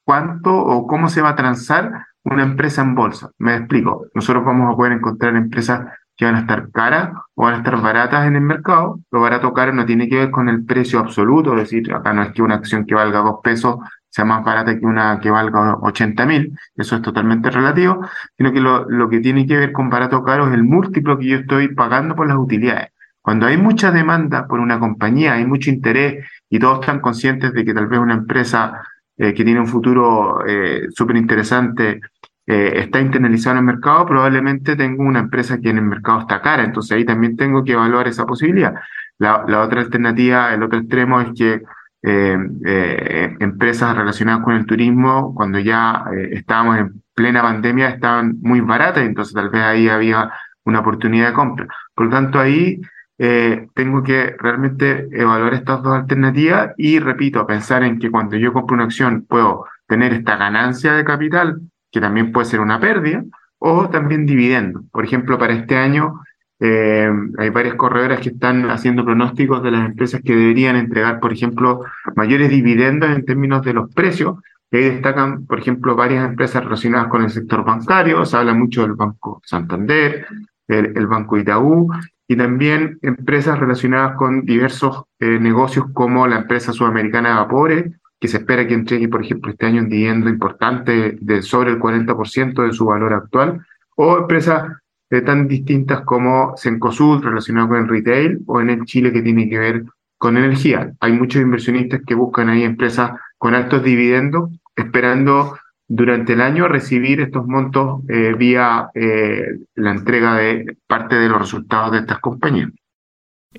cuánto 0.09 0.57
o 0.57 0.87
cómo 0.87 1.11
se 1.11 1.21
va 1.21 1.29
a 1.29 1.37
transar 1.37 2.07
una 2.25 2.42
empresa 2.42 2.81
en 2.81 2.94
bolsa. 2.94 3.31
Me 3.37 3.55
explico. 3.57 4.07
Nosotros 4.14 4.42
vamos 4.42 4.73
a 4.73 4.75
poder 4.75 4.92
encontrar 4.92 5.37
empresas 5.37 5.83
que 6.16 6.25
van 6.25 6.37
a 6.37 6.40
estar 6.40 6.71
caras 6.71 7.11
o 7.35 7.42
van 7.42 7.57
a 7.57 7.57
estar 7.59 7.79
baratas 7.79 8.27
en 8.27 8.37
el 8.37 8.40
mercado. 8.40 9.01
Lo 9.11 9.21
barato 9.21 9.53
caro 9.53 9.75
no 9.75 9.85
tiene 9.85 10.09
que 10.09 10.16
ver 10.16 10.31
con 10.31 10.49
el 10.49 10.64
precio 10.64 10.99
absoluto, 10.99 11.53
es 11.53 11.64
decir, 11.64 11.92
acá 11.92 12.14
no 12.14 12.23
es 12.23 12.33
que 12.33 12.40
una 12.40 12.55
acción 12.55 12.87
que 12.87 12.94
valga 12.94 13.18
dos 13.18 13.40
pesos 13.44 13.77
sea 14.09 14.25
más 14.25 14.42
barata 14.42 14.79
que 14.79 14.87
una 14.87 15.21
que 15.21 15.31
valga 15.31 15.77
80 15.83 16.25
mil, 16.25 16.59
eso 16.75 16.97
es 16.97 17.03
totalmente 17.03 17.51
relativo, 17.51 18.01
sino 18.38 18.51
que 18.51 18.61
lo, 18.61 19.09
que 19.11 19.21
tiene 19.21 19.47
que 19.47 19.59
ver 19.59 19.73
con 19.73 19.90
barato 19.90 20.25
caro 20.25 20.49
es 20.49 20.55
el 20.55 20.64
múltiplo 20.64 21.18
que 21.18 21.27
yo 21.27 21.37
estoy 21.37 21.75
pagando 21.75 22.16
por 22.16 22.27
las 22.27 22.38
utilidades. 22.38 22.92
Cuando 23.21 23.44
hay 23.44 23.59
mucha 23.59 23.90
demanda 23.90 24.47
por 24.47 24.59
una 24.59 24.81
compañía, 24.81 25.35
hay 25.35 25.44
mucho 25.44 25.68
interés 25.68 26.27
y 26.49 26.59
todos 26.59 26.81
están 26.81 27.01
conscientes 27.01 27.53
de 27.53 27.62
que 27.62 27.75
tal 27.75 27.88
vez 27.88 28.01
una 28.01 28.14
empresa 28.14 28.73
eh, 29.18 29.35
que 29.35 29.44
tiene 29.44 29.61
un 29.61 29.66
futuro 29.66 30.46
eh, 30.46 30.87
súper 30.90 31.16
interesante, 31.16 32.00
eh, 32.46 32.72
está 32.76 33.00
internalizado 33.00 33.57
en 33.57 33.59
el 33.59 33.74
mercado, 33.74 34.07
probablemente 34.07 34.76
tengo 34.76 35.02
una 35.02 35.18
empresa 35.18 35.59
que 35.61 35.70
en 35.70 35.78
el 35.78 35.85
mercado 35.85 36.20
está 36.20 36.40
cara, 36.40 36.64
entonces 36.64 36.96
ahí 36.96 37.04
también 37.04 37.37
tengo 37.37 37.64
que 37.64 37.72
evaluar 37.72 38.07
esa 38.07 38.24
posibilidad. 38.26 38.74
La, 39.18 39.44
la 39.48 39.62
otra 39.62 39.81
alternativa, 39.81 40.54
el 40.54 40.62
otro 40.62 40.78
extremo 40.78 41.20
es 41.20 41.31
que 41.37 41.62
empresas 42.00 43.96
relacionadas 43.96 44.44
con 44.44 44.54
el 44.54 44.64
turismo, 44.66 45.35
cuando 45.35 45.59
ya 45.59 46.04
estábamos 46.31 46.78
en 46.78 47.02
plena 47.12 47.42
pandemia, 47.42 47.88
estaban 47.88 48.38
muy 48.40 48.61
baratas, 48.61 49.02
entonces 49.02 49.35
tal 49.35 49.50
vez 49.50 49.62
ahí 49.62 49.88
había 49.88 50.31
una 50.64 50.78
oportunidad 50.78 51.31
de 51.31 51.35
compra. 51.35 51.66
Por 51.92 52.07
lo 52.07 52.12
tanto, 52.12 52.38
ahí 52.38 52.81
eh, 53.18 53.68
tengo 53.74 54.02
que 54.02 54.37
realmente 54.38 55.09
evaluar 55.11 55.54
estas 55.54 55.83
dos 55.83 55.92
alternativas 55.92 56.70
y, 56.76 57.00
repito, 57.00 57.46
pensar 57.46 57.83
en 57.83 57.98
que 57.98 58.11
cuando 58.11 58.37
yo 58.37 58.52
compro 58.52 58.74
una 58.74 58.85
acción 58.85 59.26
puedo 59.28 59.64
tener 59.88 60.12
esta 60.12 60.37
ganancia 60.37 60.92
de 60.92 61.04
capital, 61.04 61.61
que 61.90 62.00
también 62.00 62.31
puede 62.31 62.46
ser 62.46 62.61
una 62.61 62.78
pérdida, 62.78 63.24
o 63.59 63.88
también 63.88 64.24
dividendo. 64.24 64.85
Por 64.92 65.04
ejemplo, 65.04 65.37
para 65.37 65.54
este 65.54 65.76
año 65.76 66.20
eh, 66.61 67.11
hay 67.38 67.50
varias 67.50 67.74
corredoras 67.74 68.20
que 68.20 68.28
están 68.28 68.70
haciendo 68.70 69.04
pronósticos 69.04 69.64
de 69.64 69.72
las 69.72 69.87
empresas 69.87 70.20
que 70.24 70.37
deberían 70.37 70.76
entregar, 70.76 71.18
por 71.18 71.33
ejemplo, 71.33 71.81
mayores 72.14 72.50
dividendos 72.50 73.11
en 73.11 73.24
términos 73.24 73.62
de 73.62 73.72
los 73.74 73.92
precios. 73.92 74.37
Y 74.70 74.76
ahí 74.76 74.85
destacan, 74.90 75.44
por 75.46 75.59
ejemplo, 75.59 75.96
varias 75.96 76.28
empresas 76.28 76.62
relacionadas 76.62 77.09
con 77.09 77.22
el 77.24 77.31
sector 77.31 77.64
bancario. 77.64 78.24
Se 78.24 78.37
habla 78.37 78.54
mucho 78.54 78.83
del 78.83 78.92
Banco 78.92 79.40
Santander, 79.44 80.26
el, 80.68 80.96
el 80.96 81.07
Banco 81.09 81.37
Itaú 81.37 81.88
y 82.28 82.36
también 82.36 82.98
empresas 83.00 83.58
relacionadas 83.58 84.16
con 84.16 84.44
diversos 84.44 85.04
eh, 85.18 85.38
negocios 85.40 85.86
como 85.94 86.26
la 86.26 86.40
empresa 86.40 86.72
sudamericana 86.72 87.30
de 87.30 87.34
vapores, 87.36 87.92
que 88.20 88.28
se 88.28 88.36
espera 88.36 88.66
que 88.66 88.74
entregue, 88.74 89.08
por 89.08 89.22
ejemplo, 89.22 89.50
este 89.50 89.64
año 89.64 89.80
un 89.80 89.88
dividendo 89.88 90.28
importante 90.28 91.16
de 91.20 91.40
sobre 91.40 91.70
el 91.70 91.78
40% 91.78 92.66
de 92.66 92.72
su 92.72 92.84
valor 92.84 93.14
actual, 93.14 93.64
o 93.96 94.18
empresas 94.18 94.76
eh, 95.10 95.22
tan 95.22 95.48
distintas 95.48 96.02
como 96.02 96.54
Cencosud, 96.58 97.24
relacionado 97.24 97.68
con 97.68 97.78
el 97.78 97.88
retail, 97.88 98.40
o 98.46 98.60
en 98.60 98.70
el 98.70 98.84
Chile, 98.84 99.10
que 99.10 99.22
tiene 99.22 99.48
que 99.48 99.58
ver 99.58 99.84
con 100.18 100.36
energía. 100.36 100.92
Hay 101.00 101.12
muchos 101.12 101.40
inversionistas 101.40 102.02
que 102.06 102.14
buscan 102.14 102.50
ahí 102.50 102.62
empresas 102.62 103.12
con 103.38 103.54
altos 103.54 103.82
dividendos, 103.82 104.50
esperando 104.76 105.56
durante 105.88 106.35
el 106.35 106.42
año 106.42 106.68
recibir 106.68 107.20
estos 107.20 107.46
montos 107.46 108.03
eh, 108.09 108.35
vía 108.37 108.90
eh, 108.94 109.59
la 109.74 109.92
entrega 109.92 110.37
de 110.37 110.77
parte 110.87 111.16
de 111.16 111.29
los 111.29 111.40
resultados 111.40 111.92
de 111.92 111.98
estas 112.01 112.20
compañías. 112.20 112.68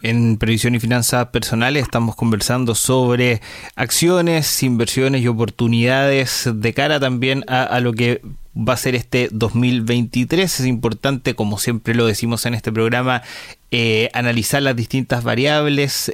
En 0.03 0.37
Previsión 0.37 0.75
y 0.75 0.79
Finanzas 0.79 1.27
Personales 1.27 1.81
estamos 1.81 2.15
conversando 2.15 2.75
sobre 2.75 3.41
acciones, 3.75 4.61
inversiones 4.61 5.23
y 5.23 5.27
oportunidades 5.27 6.47
de 6.53 6.73
cara 6.75 6.99
también 6.99 7.43
a, 7.47 7.79
lo 7.79 7.93
que 7.93 8.21
va 8.55 8.73
a 8.73 8.77
ser 8.77 8.93
este 8.93 9.29
2023. 9.31 10.59
Es 10.59 10.65
importante, 10.67 11.33
como 11.33 11.57
siempre 11.57 11.95
lo 11.95 12.05
decimos 12.05 12.45
en 12.45 12.53
este 12.53 12.71
programa, 12.71 13.23
eh, 13.71 14.11
analizar 14.13 14.61
las 14.61 14.75
distintas 14.75 15.23
variables 15.23 16.13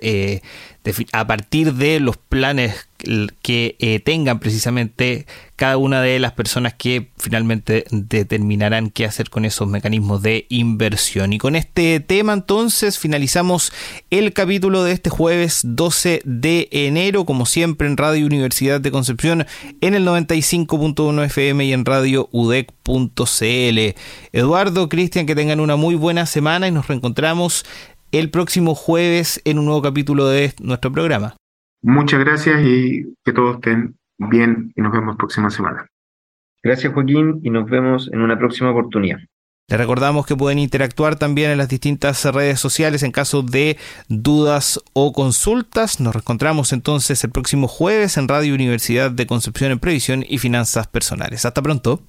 a 1.11 1.27
partir 1.27 1.73
de 1.73 1.99
los 1.99 2.15
planes 2.15 2.87
que 3.41 3.75
eh, 3.79 3.99
tengan 3.99 4.39
precisamente 4.39 5.25
cada 5.55 5.77
una 5.77 6.01
de 6.01 6.19
las 6.19 6.33
personas 6.33 6.73
que 6.73 7.11
finalmente 7.17 7.85
determinarán 7.91 8.89
qué 8.89 9.05
hacer 9.05 9.29
con 9.29 9.45
esos 9.45 9.67
mecanismos 9.67 10.21
de 10.21 10.45
inversión. 10.49 11.31
Y 11.33 11.37
con 11.37 11.55
este 11.55 11.99
tema 12.01 12.33
entonces 12.33 12.99
finalizamos 12.99 13.71
el 14.09 14.33
capítulo 14.33 14.83
de 14.83 14.91
este 14.91 15.09
jueves 15.09 15.61
12 15.63 16.21
de 16.25 16.67
enero, 16.71 17.25
como 17.25 17.45
siempre 17.45 17.87
en 17.87 17.97
Radio 17.97 18.25
Universidad 18.25 18.81
de 18.81 18.91
Concepción 18.91 19.45
en 19.81 19.95
el 19.95 20.05
95.1 20.05 21.25
FM 21.25 21.65
y 21.65 21.73
en 21.73 21.85
Radio 21.85 22.27
UDEC.cl. 22.31 23.95
Eduardo, 24.33 24.89
Cristian, 24.89 25.25
que 25.25 25.35
tengan 25.35 25.59
una 25.59 25.75
muy 25.75 25.95
buena 25.95 26.25
semana 26.25 26.67
y 26.67 26.71
nos 26.71 26.87
reencontramos 26.87 27.65
el 28.11 28.29
próximo 28.29 28.75
jueves 28.75 29.41
en 29.45 29.59
un 29.59 29.65
nuevo 29.65 29.81
capítulo 29.81 30.27
de 30.27 30.53
nuestro 30.59 30.91
programa. 30.91 31.35
Muchas 31.87 32.19
gracias 32.19 32.65
y 32.65 33.13
que 33.23 33.31
todos 33.31 33.57
estén 33.57 33.95
bien 34.17 34.73
y 34.75 34.81
nos 34.81 34.91
vemos 34.91 35.17
próxima 35.17 35.51
semana. 35.51 35.85
Gracias 36.63 36.91
Joaquín 36.91 37.41
y 37.43 37.51
nos 37.51 37.69
vemos 37.69 38.09
en 38.11 38.21
una 38.21 38.39
próxima 38.39 38.71
oportunidad. 38.71 39.19
Les 39.69 39.79
recordamos 39.79 40.25
que 40.25 40.35
pueden 40.35 40.57
interactuar 40.57 41.15
también 41.15 41.51
en 41.51 41.59
las 41.59 41.69
distintas 41.69 42.25
redes 42.25 42.59
sociales 42.59 43.03
en 43.03 43.11
caso 43.11 43.43
de 43.43 43.77
dudas 44.09 44.81
o 44.93 45.13
consultas. 45.13 45.99
Nos 45.99 46.15
reencontramos 46.15 46.73
entonces 46.73 47.23
el 47.23 47.29
próximo 47.29 47.67
jueves 47.67 48.17
en 48.17 48.27
Radio 48.27 48.55
Universidad 48.55 49.11
de 49.11 49.27
Concepción 49.27 49.71
en 49.71 49.77
Previsión 49.77 50.25
y 50.27 50.39
Finanzas 50.39 50.87
Personales. 50.87 51.45
Hasta 51.45 51.61
pronto. 51.61 52.01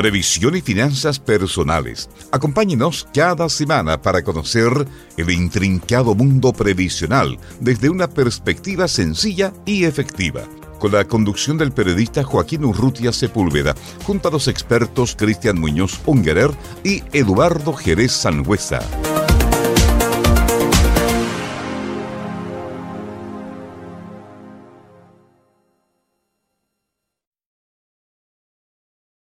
Previsión 0.00 0.56
y 0.56 0.62
Finanzas 0.62 1.18
Personales. 1.18 2.08
Acompáñenos 2.32 3.06
cada 3.12 3.50
semana 3.50 4.00
para 4.00 4.22
conocer 4.22 4.72
el 5.18 5.30
intrincado 5.30 6.14
mundo 6.14 6.54
previsional 6.54 7.38
desde 7.60 7.90
una 7.90 8.08
perspectiva 8.08 8.88
sencilla 8.88 9.52
y 9.66 9.84
efectiva 9.84 10.44
con 10.78 10.92
la 10.92 11.04
conducción 11.04 11.58
del 11.58 11.72
periodista 11.72 12.24
Joaquín 12.24 12.64
Urrutia 12.64 13.12
Sepúlveda, 13.12 13.74
junto 14.04 14.28
a 14.28 14.32
los 14.32 14.48
expertos 14.48 15.14
Cristian 15.14 15.60
Muñoz 15.60 16.00
Ungerer 16.06 16.50
y 16.82 17.02
Eduardo 17.12 17.74
Jerez 17.74 18.12
Sangüesa. 18.12 18.80